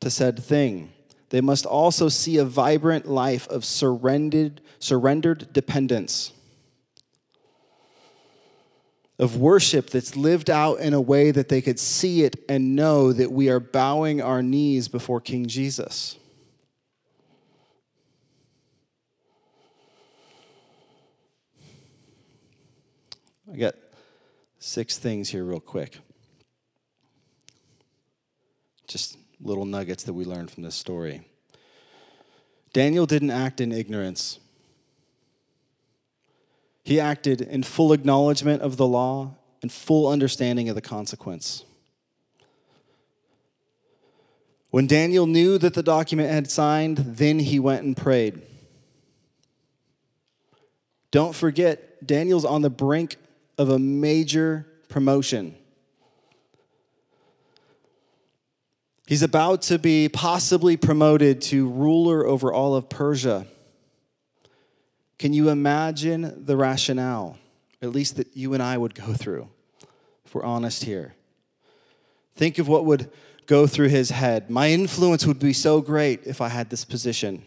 to 0.00 0.10
said 0.10 0.38
thing. 0.42 0.92
They 1.30 1.42
must 1.42 1.66
also 1.66 2.08
see 2.08 2.38
a 2.38 2.44
vibrant 2.44 3.06
life 3.06 3.46
of 3.48 3.64
surrendered, 3.64 4.62
surrendered 4.78 5.52
dependence 5.52 6.32
of 9.18 9.36
worship 9.36 9.90
that's 9.90 10.16
lived 10.16 10.48
out 10.48 10.78
in 10.78 10.94
a 10.94 11.00
way 11.00 11.30
that 11.30 11.48
they 11.48 11.60
could 11.60 11.78
see 11.78 12.22
it 12.22 12.36
and 12.48 12.76
know 12.76 13.12
that 13.12 13.32
we 13.32 13.48
are 13.48 13.58
bowing 13.58 14.22
our 14.22 14.42
knees 14.42 14.86
before 14.86 15.20
King 15.20 15.46
Jesus. 15.46 16.16
I 23.52 23.56
got 23.56 23.74
six 24.58 24.98
things 24.98 25.30
here, 25.30 25.42
real 25.42 25.58
quick. 25.58 25.98
Just 28.86 29.16
little 29.40 29.64
nuggets 29.64 30.04
that 30.04 30.12
we 30.12 30.24
learned 30.24 30.50
from 30.50 30.62
this 30.62 30.74
story. 30.74 31.22
Daniel 32.72 33.06
didn't 33.06 33.30
act 33.30 33.60
in 33.60 33.72
ignorance. 33.72 34.38
He 36.88 36.98
acted 36.98 37.42
in 37.42 37.64
full 37.64 37.92
acknowledgement 37.92 38.62
of 38.62 38.78
the 38.78 38.86
law 38.86 39.34
and 39.60 39.70
full 39.70 40.08
understanding 40.10 40.70
of 40.70 40.74
the 40.74 40.80
consequence. 40.80 41.66
When 44.70 44.86
Daniel 44.86 45.26
knew 45.26 45.58
that 45.58 45.74
the 45.74 45.82
document 45.82 46.30
had 46.30 46.50
signed, 46.50 46.96
then 46.96 47.40
he 47.40 47.58
went 47.58 47.82
and 47.82 47.94
prayed. 47.94 48.40
Don't 51.10 51.34
forget, 51.34 52.06
Daniel's 52.06 52.46
on 52.46 52.62
the 52.62 52.70
brink 52.70 53.16
of 53.58 53.68
a 53.68 53.78
major 53.78 54.66
promotion. 54.88 55.56
He's 59.06 59.22
about 59.22 59.60
to 59.64 59.78
be 59.78 60.08
possibly 60.08 60.78
promoted 60.78 61.42
to 61.42 61.68
ruler 61.68 62.26
over 62.26 62.50
all 62.50 62.74
of 62.74 62.88
Persia. 62.88 63.46
Can 65.18 65.32
you 65.32 65.48
imagine 65.48 66.44
the 66.44 66.56
rationale, 66.56 67.38
at 67.82 67.90
least 67.90 68.16
that 68.16 68.36
you 68.36 68.54
and 68.54 68.62
I 68.62 68.78
would 68.78 68.94
go 68.94 69.12
through, 69.12 69.48
if 70.24 70.34
we're 70.34 70.44
honest 70.44 70.84
here? 70.84 71.14
Think 72.36 72.58
of 72.58 72.68
what 72.68 72.84
would 72.84 73.10
go 73.46 73.66
through 73.66 73.88
his 73.88 74.10
head. 74.10 74.48
My 74.48 74.70
influence 74.70 75.26
would 75.26 75.40
be 75.40 75.52
so 75.52 75.80
great 75.80 76.20
if 76.24 76.40
I 76.40 76.48
had 76.48 76.70
this 76.70 76.84
position. 76.84 77.42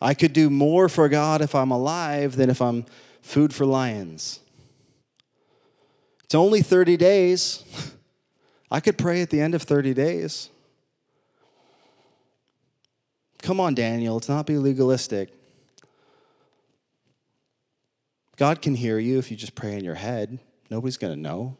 I 0.00 0.14
could 0.14 0.32
do 0.32 0.48
more 0.48 0.88
for 0.88 1.08
God 1.10 1.42
if 1.42 1.54
I'm 1.54 1.70
alive 1.70 2.36
than 2.36 2.48
if 2.48 2.62
I'm 2.62 2.86
food 3.20 3.52
for 3.52 3.66
lions. 3.66 4.40
It's 6.24 6.34
only 6.34 6.62
30 6.62 6.96
days. 6.96 7.64
I 8.70 8.80
could 8.80 8.96
pray 8.96 9.20
at 9.20 9.28
the 9.28 9.40
end 9.40 9.54
of 9.54 9.62
30 9.62 9.92
days. 9.92 10.48
Come 13.42 13.60
on, 13.60 13.74
Daniel, 13.74 14.14
let's 14.14 14.28
not 14.28 14.46
be 14.46 14.56
legalistic. 14.56 15.39
God 18.40 18.62
can 18.62 18.74
hear 18.74 18.98
you 18.98 19.18
if 19.18 19.30
you 19.30 19.36
just 19.36 19.54
pray 19.54 19.74
in 19.74 19.84
your 19.84 19.96
head. 19.96 20.38
Nobody's 20.70 20.96
going 20.96 21.12
to 21.12 21.20
know. 21.20 21.58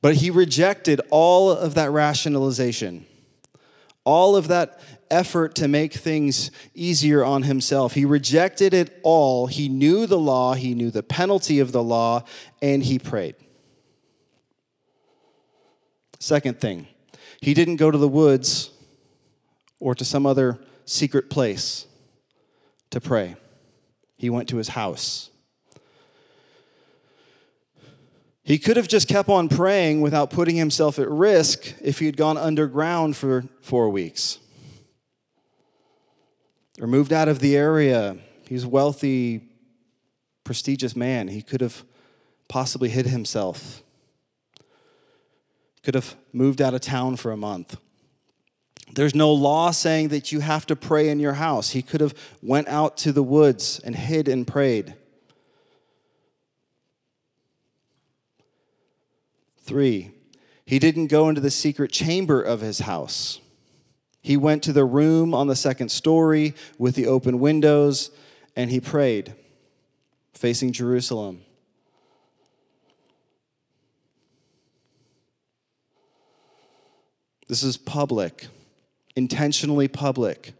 But 0.00 0.14
he 0.14 0.30
rejected 0.30 1.00
all 1.10 1.50
of 1.50 1.74
that 1.74 1.90
rationalization, 1.90 3.04
all 4.04 4.36
of 4.36 4.46
that 4.46 4.78
effort 5.10 5.56
to 5.56 5.66
make 5.66 5.92
things 5.92 6.52
easier 6.72 7.24
on 7.24 7.42
himself. 7.42 7.94
He 7.94 8.04
rejected 8.04 8.72
it 8.72 9.00
all. 9.02 9.48
He 9.48 9.68
knew 9.68 10.06
the 10.06 10.20
law, 10.20 10.54
he 10.54 10.72
knew 10.72 10.92
the 10.92 11.02
penalty 11.02 11.58
of 11.58 11.72
the 11.72 11.82
law, 11.82 12.22
and 12.62 12.84
he 12.84 13.00
prayed. 13.00 13.34
Second 16.20 16.60
thing, 16.60 16.86
he 17.40 17.54
didn't 17.54 17.76
go 17.76 17.90
to 17.90 17.98
the 17.98 18.06
woods 18.06 18.70
or 19.80 19.96
to 19.96 20.04
some 20.04 20.26
other 20.26 20.60
secret 20.84 21.28
place 21.28 21.86
to 22.90 23.00
pray 23.00 23.34
he 24.16 24.30
went 24.30 24.48
to 24.48 24.56
his 24.56 24.68
house. 24.68 25.30
He 28.42 28.58
could 28.58 28.76
have 28.76 28.88
just 28.88 29.08
kept 29.08 29.30
on 29.30 29.48
praying 29.48 30.02
without 30.02 30.30
putting 30.30 30.56
himself 30.56 30.98
at 30.98 31.08
risk 31.10 31.74
if 31.80 31.98
he 31.98 32.06
had 32.06 32.16
gone 32.16 32.36
underground 32.36 33.16
for 33.16 33.44
four 33.62 33.88
weeks 33.88 34.38
or 36.80 36.86
moved 36.86 37.12
out 37.12 37.28
of 37.28 37.38
the 37.38 37.56
area. 37.56 38.18
He's 38.46 38.64
a 38.64 38.68
wealthy, 38.68 39.48
prestigious 40.44 40.94
man. 40.94 41.28
He 41.28 41.40
could 41.40 41.62
have 41.62 41.84
possibly 42.48 42.90
hid 42.90 43.06
himself, 43.06 43.82
could 45.82 45.94
have 45.94 46.14
moved 46.32 46.60
out 46.60 46.74
of 46.74 46.82
town 46.82 47.16
for 47.16 47.32
a 47.32 47.36
month. 47.36 47.78
There's 48.94 49.14
no 49.14 49.32
law 49.32 49.72
saying 49.72 50.08
that 50.08 50.30
you 50.30 50.38
have 50.40 50.66
to 50.66 50.76
pray 50.76 51.08
in 51.08 51.18
your 51.18 51.32
house. 51.32 51.70
He 51.70 51.82
could 51.82 52.00
have 52.00 52.14
went 52.40 52.68
out 52.68 52.96
to 52.98 53.12
the 53.12 53.24
woods 53.24 53.80
and 53.82 53.96
hid 53.96 54.28
and 54.28 54.46
prayed. 54.46 54.94
3. 59.62 60.12
He 60.64 60.78
didn't 60.78 61.08
go 61.08 61.28
into 61.28 61.40
the 61.40 61.50
secret 61.50 61.90
chamber 61.90 62.40
of 62.40 62.60
his 62.60 62.80
house. 62.80 63.40
He 64.22 64.36
went 64.36 64.62
to 64.62 64.72
the 64.72 64.84
room 64.84 65.34
on 65.34 65.48
the 65.48 65.56
second 65.56 65.90
story 65.90 66.54
with 66.78 66.94
the 66.94 67.06
open 67.08 67.40
windows 67.40 68.10
and 68.54 68.70
he 68.70 68.78
prayed, 68.78 69.34
facing 70.32 70.72
Jerusalem. 70.72 71.42
This 77.48 77.62
is 77.64 77.76
public 77.76 78.46
intentionally 79.16 79.88
public, 79.88 80.54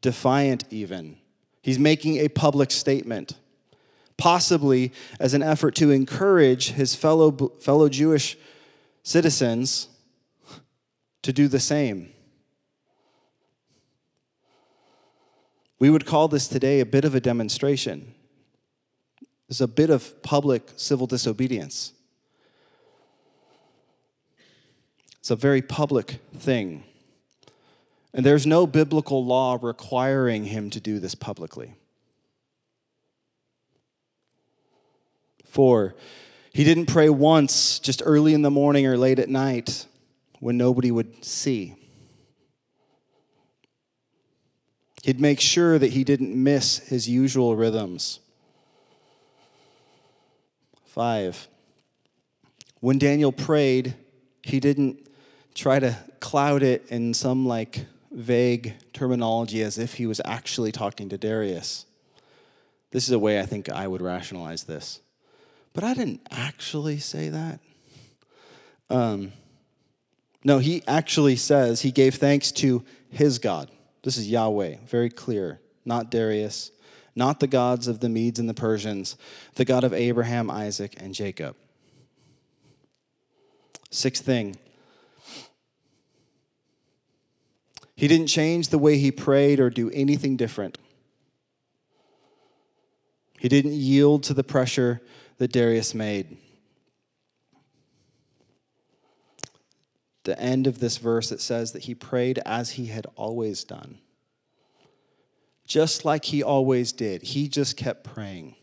defiant 0.00 0.64
even. 0.70 1.16
He's 1.62 1.78
making 1.78 2.18
a 2.18 2.28
public 2.28 2.70
statement, 2.70 3.32
possibly 4.16 4.92
as 5.18 5.34
an 5.34 5.42
effort 5.42 5.74
to 5.76 5.90
encourage 5.90 6.70
his 6.72 6.94
fellow, 6.94 7.32
fellow 7.60 7.88
Jewish 7.88 8.36
citizens 9.02 9.88
to 11.22 11.32
do 11.32 11.48
the 11.48 11.60
same. 11.60 12.12
We 15.78 15.90
would 15.90 16.06
call 16.06 16.28
this 16.28 16.48
today 16.48 16.80
a 16.80 16.86
bit 16.86 17.04
of 17.04 17.14
a 17.14 17.20
demonstration. 17.20 18.14
It's 19.48 19.60
a 19.60 19.68
bit 19.68 19.90
of 19.90 20.22
public 20.22 20.70
civil 20.76 21.06
disobedience. 21.06 21.92
It's 25.18 25.30
a 25.30 25.36
very 25.36 25.62
public 25.62 26.20
thing. 26.36 26.84
And 28.14 28.24
there's 28.24 28.46
no 28.46 28.64
biblical 28.66 29.24
law 29.24 29.58
requiring 29.60 30.44
him 30.44 30.70
to 30.70 30.80
do 30.80 31.00
this 31.00 31.16
publicly. 31.16 31.74
Four, 35.44 35.96
he 36.52 36.62
didn't 36.62 36.86
pray 36.86 37.08
once, 37.08 37.80
just 37.80 38.02
early 38.04 38.32
in 38.32 38.42
the 38.42 38.50
morning 38.50 38.86
or 38.86 38.96
late 38.96 39.18
at 39.18 39.28
night 39.28 39.86
when 40.38 40.56
nobody 40.56 40.92
would 40.92 41.24
see. 41.24 41.74
He'd 45.02 45.20
make 45.20 45.40
sure 45.40 45.78
that 45.78 45.92
he 45.92 46.04
didn't 46.04 46.34
miss 46.34 46.78
his 46.78 47.08
usual 47.08 47.56
rhythms. 47.56 48.20
Five, 50.86 51.48
when 52.78 52.98
Daniel 52.98 53.32
prayed, 53.32 53.96
he 54.42 54.60
didn't 54.60 55.08
try 55.54 55.80
to 55.80 55.96
cloud 56.20 56.62
it 56.62 56.86
in 56.88 57.12
some 57.12 57.46
like 57.46 57.86
vague 58.14 58.74
terminology 58.92 59.62
as 59.62 59.76
if 59.76 59.94
he 59.94 60.06
was 60.06 60.20
actually 60.24 60.72
talking 60.72 61.08
to 61.08 61.18
Darius. 61.18 61.84
This 62.90 63.04
is 63.04 63.10
a 63.10 63.18
way 63.18 63.40
I 63.40 63.46
think 63.46 63.68
I 63.68 63.88
would 63.88 64.00
rationalize 64.00 64.64
this. 64.64 65.00
But 65.72 65.82
I 65.82 65.94
didn't 65.94 66.20
actually 66.30 66.98
say 66.98 67.28
that. 67.28 67.58
Um, 68.88 69.32
no, 70.44 70.58
he 70.58 70.82
actually 70.86 71.36
says 71.36 71.82
he 71.82 71.90
gave 71.90 72.14
thanks 72.14 72.52
to 72.52 72.84
his 73.10 73.38
God. 73.38 73.70
This 74.04 74.16
is 74.16 74.30
Yahweh, 74.30 74.76
very 74.86 75.10
clear, 75.10 75.60
not 75.84 76.10
Darius, 76.10 76.70
not 77.16 77.40
the 77.40 77.46
gods 77.46 77.88
of 77.88 78.00
the 78.00 78.08
Medes 78.08 78.38
and 78.38 78.48
the 78.48 78.54
Persians, 78.54 79.16
the 79.54 79.64
God 79.64 79.82
of 79.82 79.92
Abraham, 79.92 80.50
Isaac, 80.50 80.94
and 80.98 81.14
Jacob. 81.14 81.56
Sixth 83.90 84.24
thing 84.24 84.56
He 87.96 88.08
didn't 88.08 88.26
change 88.26 88.68
the 88.68 88.78
way 88.78 88.98
he 88.98 89.10
prayed 89.10 89.60
or 89.60 89.70
do 89.70 89.90
anything 89.90 90.36
different. 90.36 90.78
He 93.38 93.48
didn't 93.48 93.72
yield 93.72 94.22
to 94.24 94.34
the 94.34 94.44
pressure 94.44 95.00
that 95.38 95.52
Darius 95.52 95.94
made. 95.94 96.38
the 100.24 100.38
end 100.40 100.66
of 100.66 100.80
this 100.80 100.96
verse, 100.96 101.30
it 101.30 101.40
says 101.40 101.72
that 101.72 101.84
he 101.84 101.94
prayed 101.94 102.40
as 102.44 102.72
he 102.72 102.86
had 102.86 103.06
always 103.14 103.62
done. 103.62 103.98
Just 105.66 106.04
like 106.04 106.26
he 106.26 106.42
always 106.42 106.92
did. 106.92 107.22
He 107.22 107.48
just 107.48 107.76
kept 107.76 108.04
praying. 108.04 108.56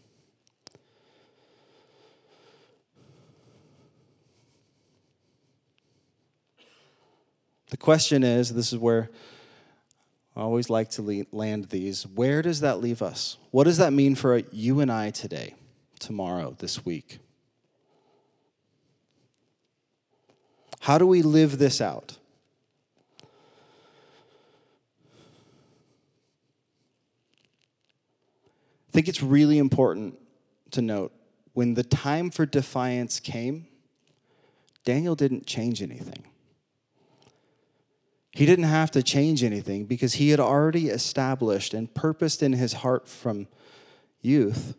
The 7.72 7.78
question 7.78 8.24
is 8.24 8.54
this 8.54 8.72
is 8.72 8.78
where 8.78 9.10
I 10.36 10.42
always 10.42 10.70
like 10.70 10.92
to 10.92 11.26
land 11.32 11.70
these. 11.70 12.06
Where 12.06 12.42
does 12.42 12.60
that 12.60 12.80
leave 12.80 13.02
us? 13.02 13.38
What 13.50 13.64
does 13.64 13.78
that 13.78 13.92
mean 13.92 14.16
for 14.16 14.38
you 14.52 14.82
and 14.82 14.92
I 14.92 15.10
today, 15.10 15.56
tomorrow, 16.00 16.56
this 16.60 16.86
week? 16.86 17.20
How 20.82 20.98
do 20.98 21.08
we 21.08 21.22
live 21.22 21.58
this 21.58 21.80
out? 21.80 22.18
I 28.90 28.92
think 28.92 29.08
it's 29.08 29.24
really 29.24 29.58
important 29.58 30.18
to 30.72 30.82
note 30.82 31.14
when 31.54 31.76
the 31.76 31.84
time 31.84 32.32
for 32.32 32.46
defiance 32.46 33.22
came, 33.22 33.68
Daniel 34.84 35.16
didn't 35.16 35.46
change 35.46 35.82
anything. 35.82 36.31
He 38.32 38.46
didn't 38.46 38.66
have 38.66 38.92
to 38.92 39.04
change 39.04 39.44
anything 39.44 39.86
because 39.86 40.14
he 40.14 40.30
had 40.30 40.40
already 40.40 40.88
established 40.88 41.74
and 41.74 41.94
purposed 41.94 42.42
in 42.42 42.54
his 42.54 42.74
heart 42.74 43.08
from 43.08 43.48
youth 44.22 44.76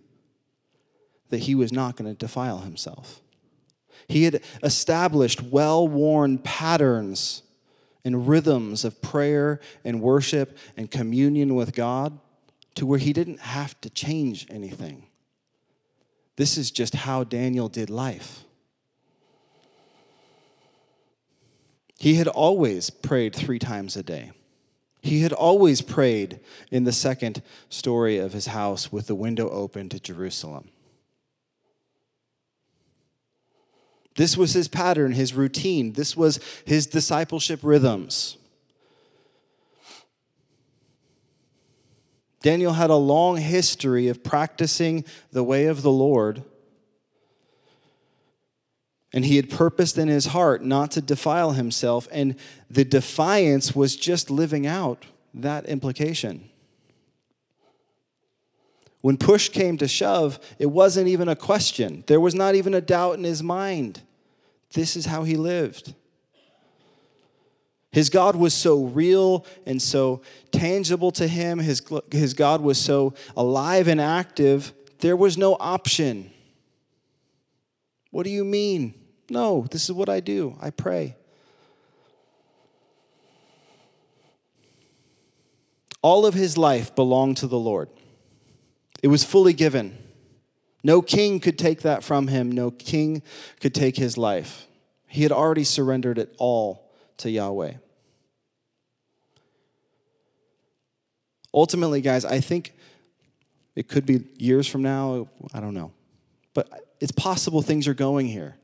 that 1.28 1.40
he 1.40 1.54
was 1.54 1.72
not 1.72 1.96
going 1.96 2.10
to 2.10 2.18
defile 2.18 2.58
himself. 2.58 3.20
He 4.08 4.24
had 4.24 4.42
established 4.62 5.42
well 5.42 5.86
worn 5.86 6.38
patterns 6.38 7.42
and 8.04 8.26
rhythms 8.26 8.84
of 8.84 9.00
prayer 9.00 9.60
and 9.84 10.00
worship 10.00 10.56
and 10.76 10.90
communion 10.90 11.54
with 11.54 11.74
God 11.74 12.18
to 12.74 12.86
where 12.86 12.98
he 12.98 13.12
didn't 13.12 13.40
have 13.40 13.78
to 13.82 13.90
change 13.90 14.46
anything. 14.50 15.06
This 16.36 16.56
is 16.56 16.70
just 16.70 16.94
how 16.94 17.24
Daniel 17.24 17.68
did 17.68 17.90
life. 17.90 18.44
He 22.02 22.16
had 22.16 22.26
always 22.26 22.90
prayed 22.90 23.32
three 23.32 23.60
times 23.60 23.96
a 23.96 24.02
day. 24.02 24.32
He 25.02 25.20
had 25.20 25.32
always 25.32 25.82
prayed 25.82 26.40
in 26.68 26.82
the 26.82 26.90
second 26.90 27.42
story 27.68 28.18
of 28.18 28.32
his 28.32 28.48
house 28.48 28.90
with 28.90 29.06
the 29.06 29.14
window 29.14 29.48
open 29.48 29.88
to 29.90 30.00
Jerusalem. 30.00 30.70
This 34.16 34.36
was 34.36 34.52
his 34.52 34.66
pattern, 34.66 35.12
his 35.12 35.32
routine. 35.32 35.92
This 35.92 36.16
was 36.16 36.40
his 36.64 36.88
discipleship 36.88 37.60
rhythms. 37.62 38.36
Daniel 42.42 42.72
had 42.72 42.90
a 42.90 42.96
long 42.96 43.36
history 43.36 44.08
of 44.08 44.24
practicing 44.24 45.04
the 45.30 45.44
way 45.44 45.66
of 45.66 45.82
the 45.82 45.92
Lord. 45.92 46.42
And 49.12 49.24
he 49.24 49.36
had 49.36 49.50
purposed 49.50 49.98
in 49.98 50.08
his 50.08 50.26
heart 50.26 50.64
not 50.64 50.90
to 50.92 51.02
defile 51.02 51.52
himself. 51.52 52.08
And 52.10 52.36
the 52.70 52.84
defiance 52.84 53.76
was 53.76 53.94
just 53.94 54.30
living 54.30 54.66
out 54.66 55.04
that 55.34 55.66
implication. 55.66 56.48
When 59.02 59.16
push 59.16 59.48
came 59.48 59.76
to 59.78 59.88
shove, 59.88 60.38
it 60.58 60.66
wasn't 60.66 61.08
even 61.08 61.28
a 61.28 61.36
question. 61.36 62.04
There 62.06 62.20
was 62.20 62.34
not 62.34 62.54
even 62.54 62.72
a 62.72 62.80
doubt 62.80 63.18
in 63.18 63.24
his 63.24 63.42
mind. 63.42 64.00
This 64.72 64.96
is 64.96 65.06
how 65.06 65.24
he 65.24 65.36
lived. 65.36 65.94
His 67.90 68.08
God 68.08 68.36
was 68.36 68.54
so 68.54 68.84
real 68.84 69.44
and 69.66 69.82
so 69.82 70.22
tangible 70.50 71.10
to 71.12 71.26
him. 71.26 71.58
His, 71.58 71.82
his 72.10 72.32
God 72.32 72.62
was 72.62 72.78
so 72.78 73.12
alive 73.36 73.86
and 73.86 74.00
active. 74.00 74.72
There 75.00 75.16
was 75.16 75.36
no 75.36 75.58
option. 75.60 76.30
What 78.10 78.22
do 78.22 78.30
you 78.30 78.44
mean? 78.44 78.94
No, 79.32 79.66
this 79.70 79.84
is 79.84 79.92
what 79.92 80.10
I 80.10 80.20
do. 80.20 80.58
I 80.60 80.68
pray. 80.68 81.16
All 86.02 86.26
of 86.26 86.34
his 86.34 86.58
life 86.58 86.94
belonged 86.94 87.38
to 87.38 87.46
the 87.46 87.58
Lord. 87.58 87.88
It 89.02 89.08
was 89.08 89.24
fully 89.24 89.54
given. 89.54 89.96
No 90.84 91.00
king 91.00 91.40
could 91.40 91.58
take 91.58 91.80
that 91.80 92.04
from 92.04 92.26
him, 92.28 92.52
no 92.52 92.70
king 92.70 93.22
could 93.58 93.74
take 93.74 93.96
his 93.96 94.18
life. 94.18 94.66
He 95.06 95.22
had 95.22 95.32
already 95.32 95.64
surrendered 95.64 96.18
it 96.18 96.34
all 96.36 96.90
to 97.16 97.30
Yahweh. 97.30 97.74
Ultimately, 101.54 102.02
guys, 102.02 102.26
I 102.26 102.40
think 102.40 102.74
it 103.76 103.88
could 103.88 104.04
be 104.04 104.24
years 104.36 104.66
from 104.66 104.82
now, 104.82 105.28
I 105.54 105.60
don't 105.60 105.72
know. 105.72 105.92
But 106.52 106.68
it's 107.00 107.12
possible 107.12 107.62
things 107.62 107.88
are 107.88 107.94
going 107.94 108.28
here. 108.28 108.56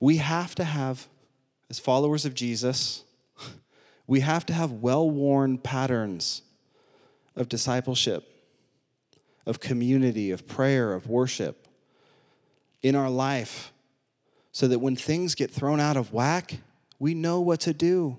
We 0.00 0.18
have 0.18 0.54
to 0.56 0.64
have, 0.64 1.08
as 1.70 1.78
followers 1.78 2.24
of 2.24 2.34
Jesus, 2.34 3.04
we 4.06 4.20
have 4.20 4.44
to 4.46 4.52
have 4.52 4.72
well 4.72 5.08
worn 5.08 5.58
patterns 5.58 6.42
of 7.36 7.48
discipleship, 7.48 8.28
of 9.46 9.60
community, 9.60 10.30
of 10.30 10.46
prayer, 10.46 10.92
of 10.92 11.08
worship 11.08 11.66
in 12.82 12.94
our 12.94 13.10
life 13.10 13.72
so 14.52 14.68
that 14.68 14.78
when 14.78 14.94
things 14.94 15.34
get 15.34 15.50
thrown 15.50 15.80
out 15.80 15.96
of 15.96 16.12
whack, 16.12 16.58
we 17.00 17.12
know 17.12 17.40
what 17.40 17.60
to 17.60 17.74
do. 17.74 18.18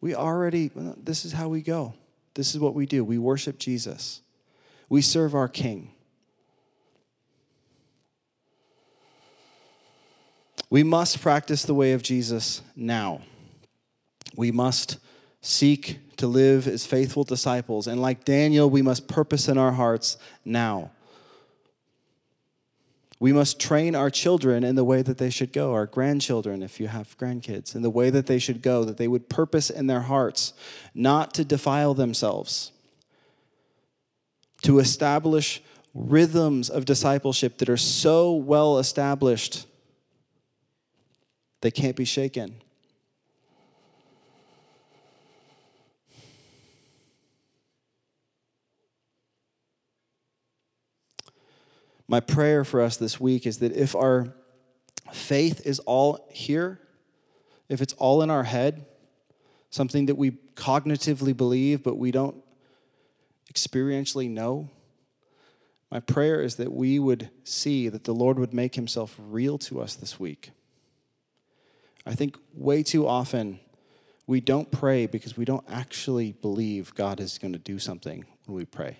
We 0.00 0.14
already, 0.14 0.70
this 0.74 1.24
is 1.24 1.32
how 1.32 1.48
we 1.48 1.62
go. 1.62 1.94
This 2.34 2.54
is 2.54 2.60
what 2.60 2.74
we 2.74 2.84
do. 2.84 3.02
We 3.02 3.16
worship 3.16 3.58
Jesus, 3.58 4.20
we 4.88 5.00
serve 5.00 5.34
our 5.34 5.48
King. 5.48 5.92
We 10.68 10.82
must 10.82 11.20
practice 11.20 11.62
the 11.62 11.74
way 11.74 11.92
of 11.92 12.02
Jesus 12.02 12.62
now. 12.74 13.22
We 14.36 14.50
must 14.50 14.98
seek 15.40 16.00
to 16.16 16.26
live 16.26 16.66
as 16.66 16.86
faithful 16.86 17.24
disciples. 17.24 17.86
And 17.86 18.00
like 18.00 18.24
Daniel, 18.24 18.68
we 18.68 18.82
must 18.82 19.06
purpose 19.06 19.48
in 19.48 19.58
our 19.58 19.72
hearts 19.72 20.16
now. 20.44 20.90
We 23.18 23.32
must 23.32 23.58
train 23.58 23.94
our 23.94 24.10
children 24.10 24.62
in 24.62 24.74
the 24.74 24.84
way 24.84 25.00
that 25.00 25.16
they 25.16 25.30
should 25.30 25.52
go, 25.52 25.72
our 25.72 25.86
grandchildren, 25.86 26.62
if 26.62 26.78
you 26.78 26.88
have 26.88 27.16
grandkids, 27.16 27.74
in 27.74 27.80
the 27.80 27.90
way 27.90 28.10
that 28.10 28.26
they 28.26 28.38
should 28.38 28.60
go, 28.60 28.84
that 28.84 28.98
they 28.98 29.08
would 29.08 29.30
purpose 29.30 29.70
in 29.70 29.86
their 29.86 30.02
hearts 30.02 30.52
not 30.94 31.32
to 31.34 31.44
defile 31.44 31.94
themselves, 31.94 32.72
to 34.62 34.78
establish 34.78 35.62
rhythms 35.94 36.68
of 36.68 36.84
discipleship 36.84 37.56
that 37.56 37.70
are 37.70 37.78
so 37.78 38.32
well 38.32 38.78
established 38.78 39.65
they 41.60 41.70
can't 41.70 41.96
be 41.96 42.04
shaken. 42.04 42.62
My 52.08 52.20
prayer 52.20 52.64
for 52.64 52.80
us 52.80 52.96
this 52.96 53.18
week 53.18 53.46
is 53.46 53.58
that 53.58 53.72
if 53.72 53.96
our 53.96 54.32
faith 55.12 55.66
is 55.66 55.80
all 55.80 56.28
here, 56.30 56.80
if 57.68 57.80
it's 57.80 57.94
all 57.94 58.22
in 58.22 58.30
our 58.30 58.44
head, 58.44 58.86
something 59.70 60.06
that 60.06 60.14
we 60.16 60.32
cognitively 60.54 61.36
believe 61.36 61.82
but 61.82 61.96
we 61.96 62.12
don't 62.12 62.36
experientially 63.52 64.30
know, 64.30 64.70
my 65.90 66.00
prayer 66.00 66.42
is 66.42 66.56
that 66.56 66.72
we 66.72 66.98
would 66.98 67.30
see 67.44 67.88
that 67.88 68.04
the 68.04 68.14
Lord 68.14 68.38
would 68.38 68.52
make 68.52 68.74
himself 68.74 69.16
real 69.18 69.58
to 69.58 69.80
us 69.80 69.94
this 69.94 70.18
week. 70.18 70.50
I 72.06 72.14
think 72.14 72.38
way 72.54 72.82
too 72.84 73.06
often 73.06 73.58
we 74.28 74.40
don't 74.40 74.70
pray 74.70 75.06
because 75.06 75.36
we 75.36 75.44
don't 75.44 75.64
actually 75.68 76.32
believe 76.32 76.94
God 76.94 77.20
is 77.20 77.38
going 77.38 77.52
to 77.52 77.58
do 77.58 77.78
something 77.78 78.24
when 78.46 78.56
we 78.56 78.64
pray. 78.64 78.98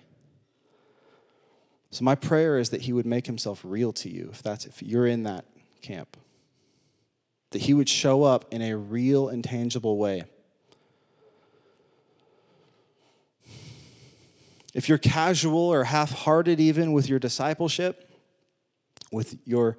So 1.91 2.03
my 2.03 2.15
prayer 2.15 2.57
is 2.57 2.69
that 2.69 2.81
he 2.81 2.93
would 2.93 3.05
make 3.05 3.25
himself 3.25 3.61
real 3.63 3.93
to 3.93 4.09
you 4.09 4.29
if 4.31 4.43
that's 4.43 4.65
if 4.65 4.83
you're 4.83 5.07
in 5.07 5.23
that 5.23 5.45
camp. 5.81 6.17
That 7.51 7.61
he 7.61 7.73
would 7.73 7.87
show 7.87 8.23
up 8.23 8.53
in 8.53 8.61
a 8.61 8.75
real 8.75 9.29
and 9.29 9.43
tangible 9.43 9.97
way. 9.97 10.23
If 14.73 14.89
you're 14.89 14.97
casual 14.97 15.57
or 15.57 15.85
half-hearted 15.85 16.59
even 16.59 16.91
with 16.91 17.09
your 17.09 17.19
discipleship, 17.19 18.11
with 19.11 19.37
your 19.45 19.77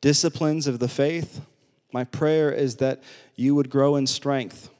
disciplines 0.00 0.66
of 0.66 0.78
the 0.78 0.88
faith, 0.88 1.40
my 1.96 2.04
prayer 2.04 2.50
is 2.50 2.76
that 2.76 3.02
you 3.34 3.54
would 3.54 3.70
grow 3.70 3.96
in 3.96 4.06
strength 4.06 4.70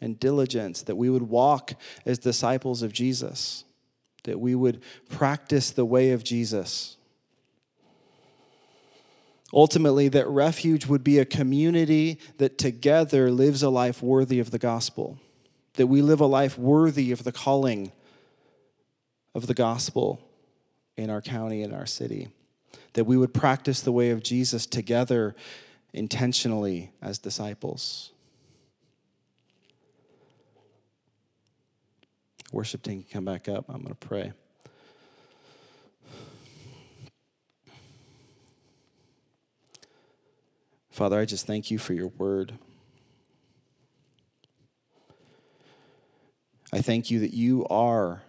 and 0.00 0.20
diligence, 0.20 0.82
that 0.82 0.96
we 0.96 1.08
would 1.08 1.22
walk 1.22 1.72
as 2.04 2.18
disciples 2.18 2.82
of 2.82 2.92
Jesus 2.92 3.64
that 4.24 4.40
we 4.40 4.54
would 4.54 4.80
practice 5.08 5.70
the 5.70 5.84
way 5.84 6.10
of 6.12 6.24
Jesus. 6.24 6.96
Ultimately, 9.52 10.08
that 10.08 10.26
refuge 10.28 10.86
would 10.86 11.04
be 11.04 11.18
a 11.18 11.24
community 11.24 12.18
that 12.38 12.56
together 12.56 13.30
lives 13.30 13.62
a 13.62 13.68
life 13.68 14.02
worthy 14.02 14.38
of 14.38 14.50
the 14.50 14.58
gospel, 14.58 15.18
that 15.74 15.88
we 15.88 16.00
live 16.00 16.20
a 16.20 16.26
life 16.26 16.56
worthy 16.56 17.12
of 17.12 17.24
the 17.24 17.32
calling 17.32 17.92
of 19.34 19.46
the 19.46 19.54
gospel 19.54 20.20
in 20.96 21.10
our 21.10 21.20
county 21.20 21.62
in 21.62 21.72
our 21.72 21.86
city, 21.86 22.28
that 22.94 23.04
we 23.04 23.16
would 23.16 23.34
practice 23.34 23.80
the 23.80 23.92
way 23.92 24.10
of 24.10 24.22
Jesus 24.22 24.64
together 24.64 25.34
intentionally 25.92 26.92
as 27.00 27.18
disciples. 27.18 28.12
Worship 32.50 32.82
team 32.82 33.02
can 33.02 33.10
come 33.10 33.24
back 33.24 33.48
up. 33.48 33.64
I'm 33.68 33.82
going 33.82 33.94
to 33.94 34.06
pray. 34.06 34.32
Father, 40.90 41.18
I 41.18 41.24
just 41.24 41.46
thank 41.46 41.70
you 41.70 41.78
for 41.78 41.94
your 41.94 42.08
word. 42.08 42.52
I 46.72 46.82
thank 46.82 47.10
you 47.10 47.20
that 47.20 47.32
you 47.32 47.66
are 47.68 48.22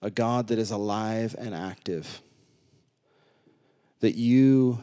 a 0.00 0.10
God 0.10 0.48
that 0.48 0.58
is 0.58 0.70
alive 0.70 1.34
and 1.38 1.54
active, 1.54 2.22
that 4.00 4.16
you 4.16 4.82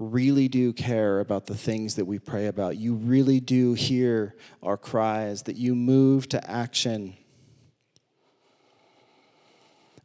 really 0.00 0.48
do 0.48 0.72
care 0.72 1.20
about 1.20 1.46
the 1.46 1.56
things 1.56 1.94
that 1.96 2.06
we 2.06 2.18
pray 2.18 2.46
about. 2.46 2.76
You 2.76 2.94
really 2.94 3.38
do 3.38 3.74
hear 3.74 4.34
our 4.62 4.76
cries, 4.76 5.42
that 5.42 5.56
you 5.56 5.74
move 5.74 6.28
to 6.30 6.50
action. 6.50 7.16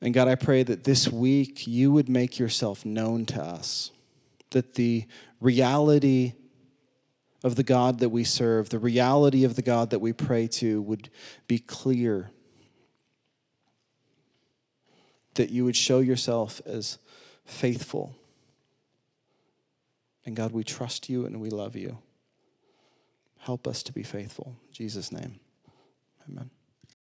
And 0.01 0.13
God, 0.13 0.27
I 0.27 0.35
pray 0.35 0.63
that 0.63 0.83
this 0.83 1.07
week 1.07 1.65
you 1.65 1.91
would 1.91 2.09
make 2.09 2.37
yourself 2.37 2.85
known 2.85 3.25
to 3.27 3.41
us, 3.41 3.91
that 4.51 4.73
the 4.73 5.05
reality 5.39 6.33
of 7.43 7.55
the 7.55 7.63
God 7.63 7.99
that 7.99 8.09
we 8.09 8.23
serve, 8.23 8.69
the 8.69 8.79
reality 8.79 9.45
of 9.45 9.55
the 9.55 9.61
God 9.61 9.91
that 9.91 9.99
we 9.99 10.11
pray 10.11 10.47
to 10.47 10.81
would 10.81 11.09
be 11.47 11.59
clear. 11.59 12.31
That 15.35 15.51
you 15.51 15.63
would 15.63 15.75
show 15.75 15.99
yourself 15.99 16.61
as 16.65 16.97
faithful. 17.45 18.15
And 20.25 20.35
God, 20.35 20.51
we 20.51 20.63
trust 20.63 21.09
you 21.09 21.25
and 21.25 21.39
we 21.39 21.49
love 21.49 21.75
you. 21.75 21.99
Help 23.39 23.67
us 23.67 23.83
to 23.83 23.93
be 23.93 24.03
faithful. 24.03 24.55
In 24.67 24.73
Jesus' 24.73 25.11
name, 25.11 25.39
amen. 26.27 26.49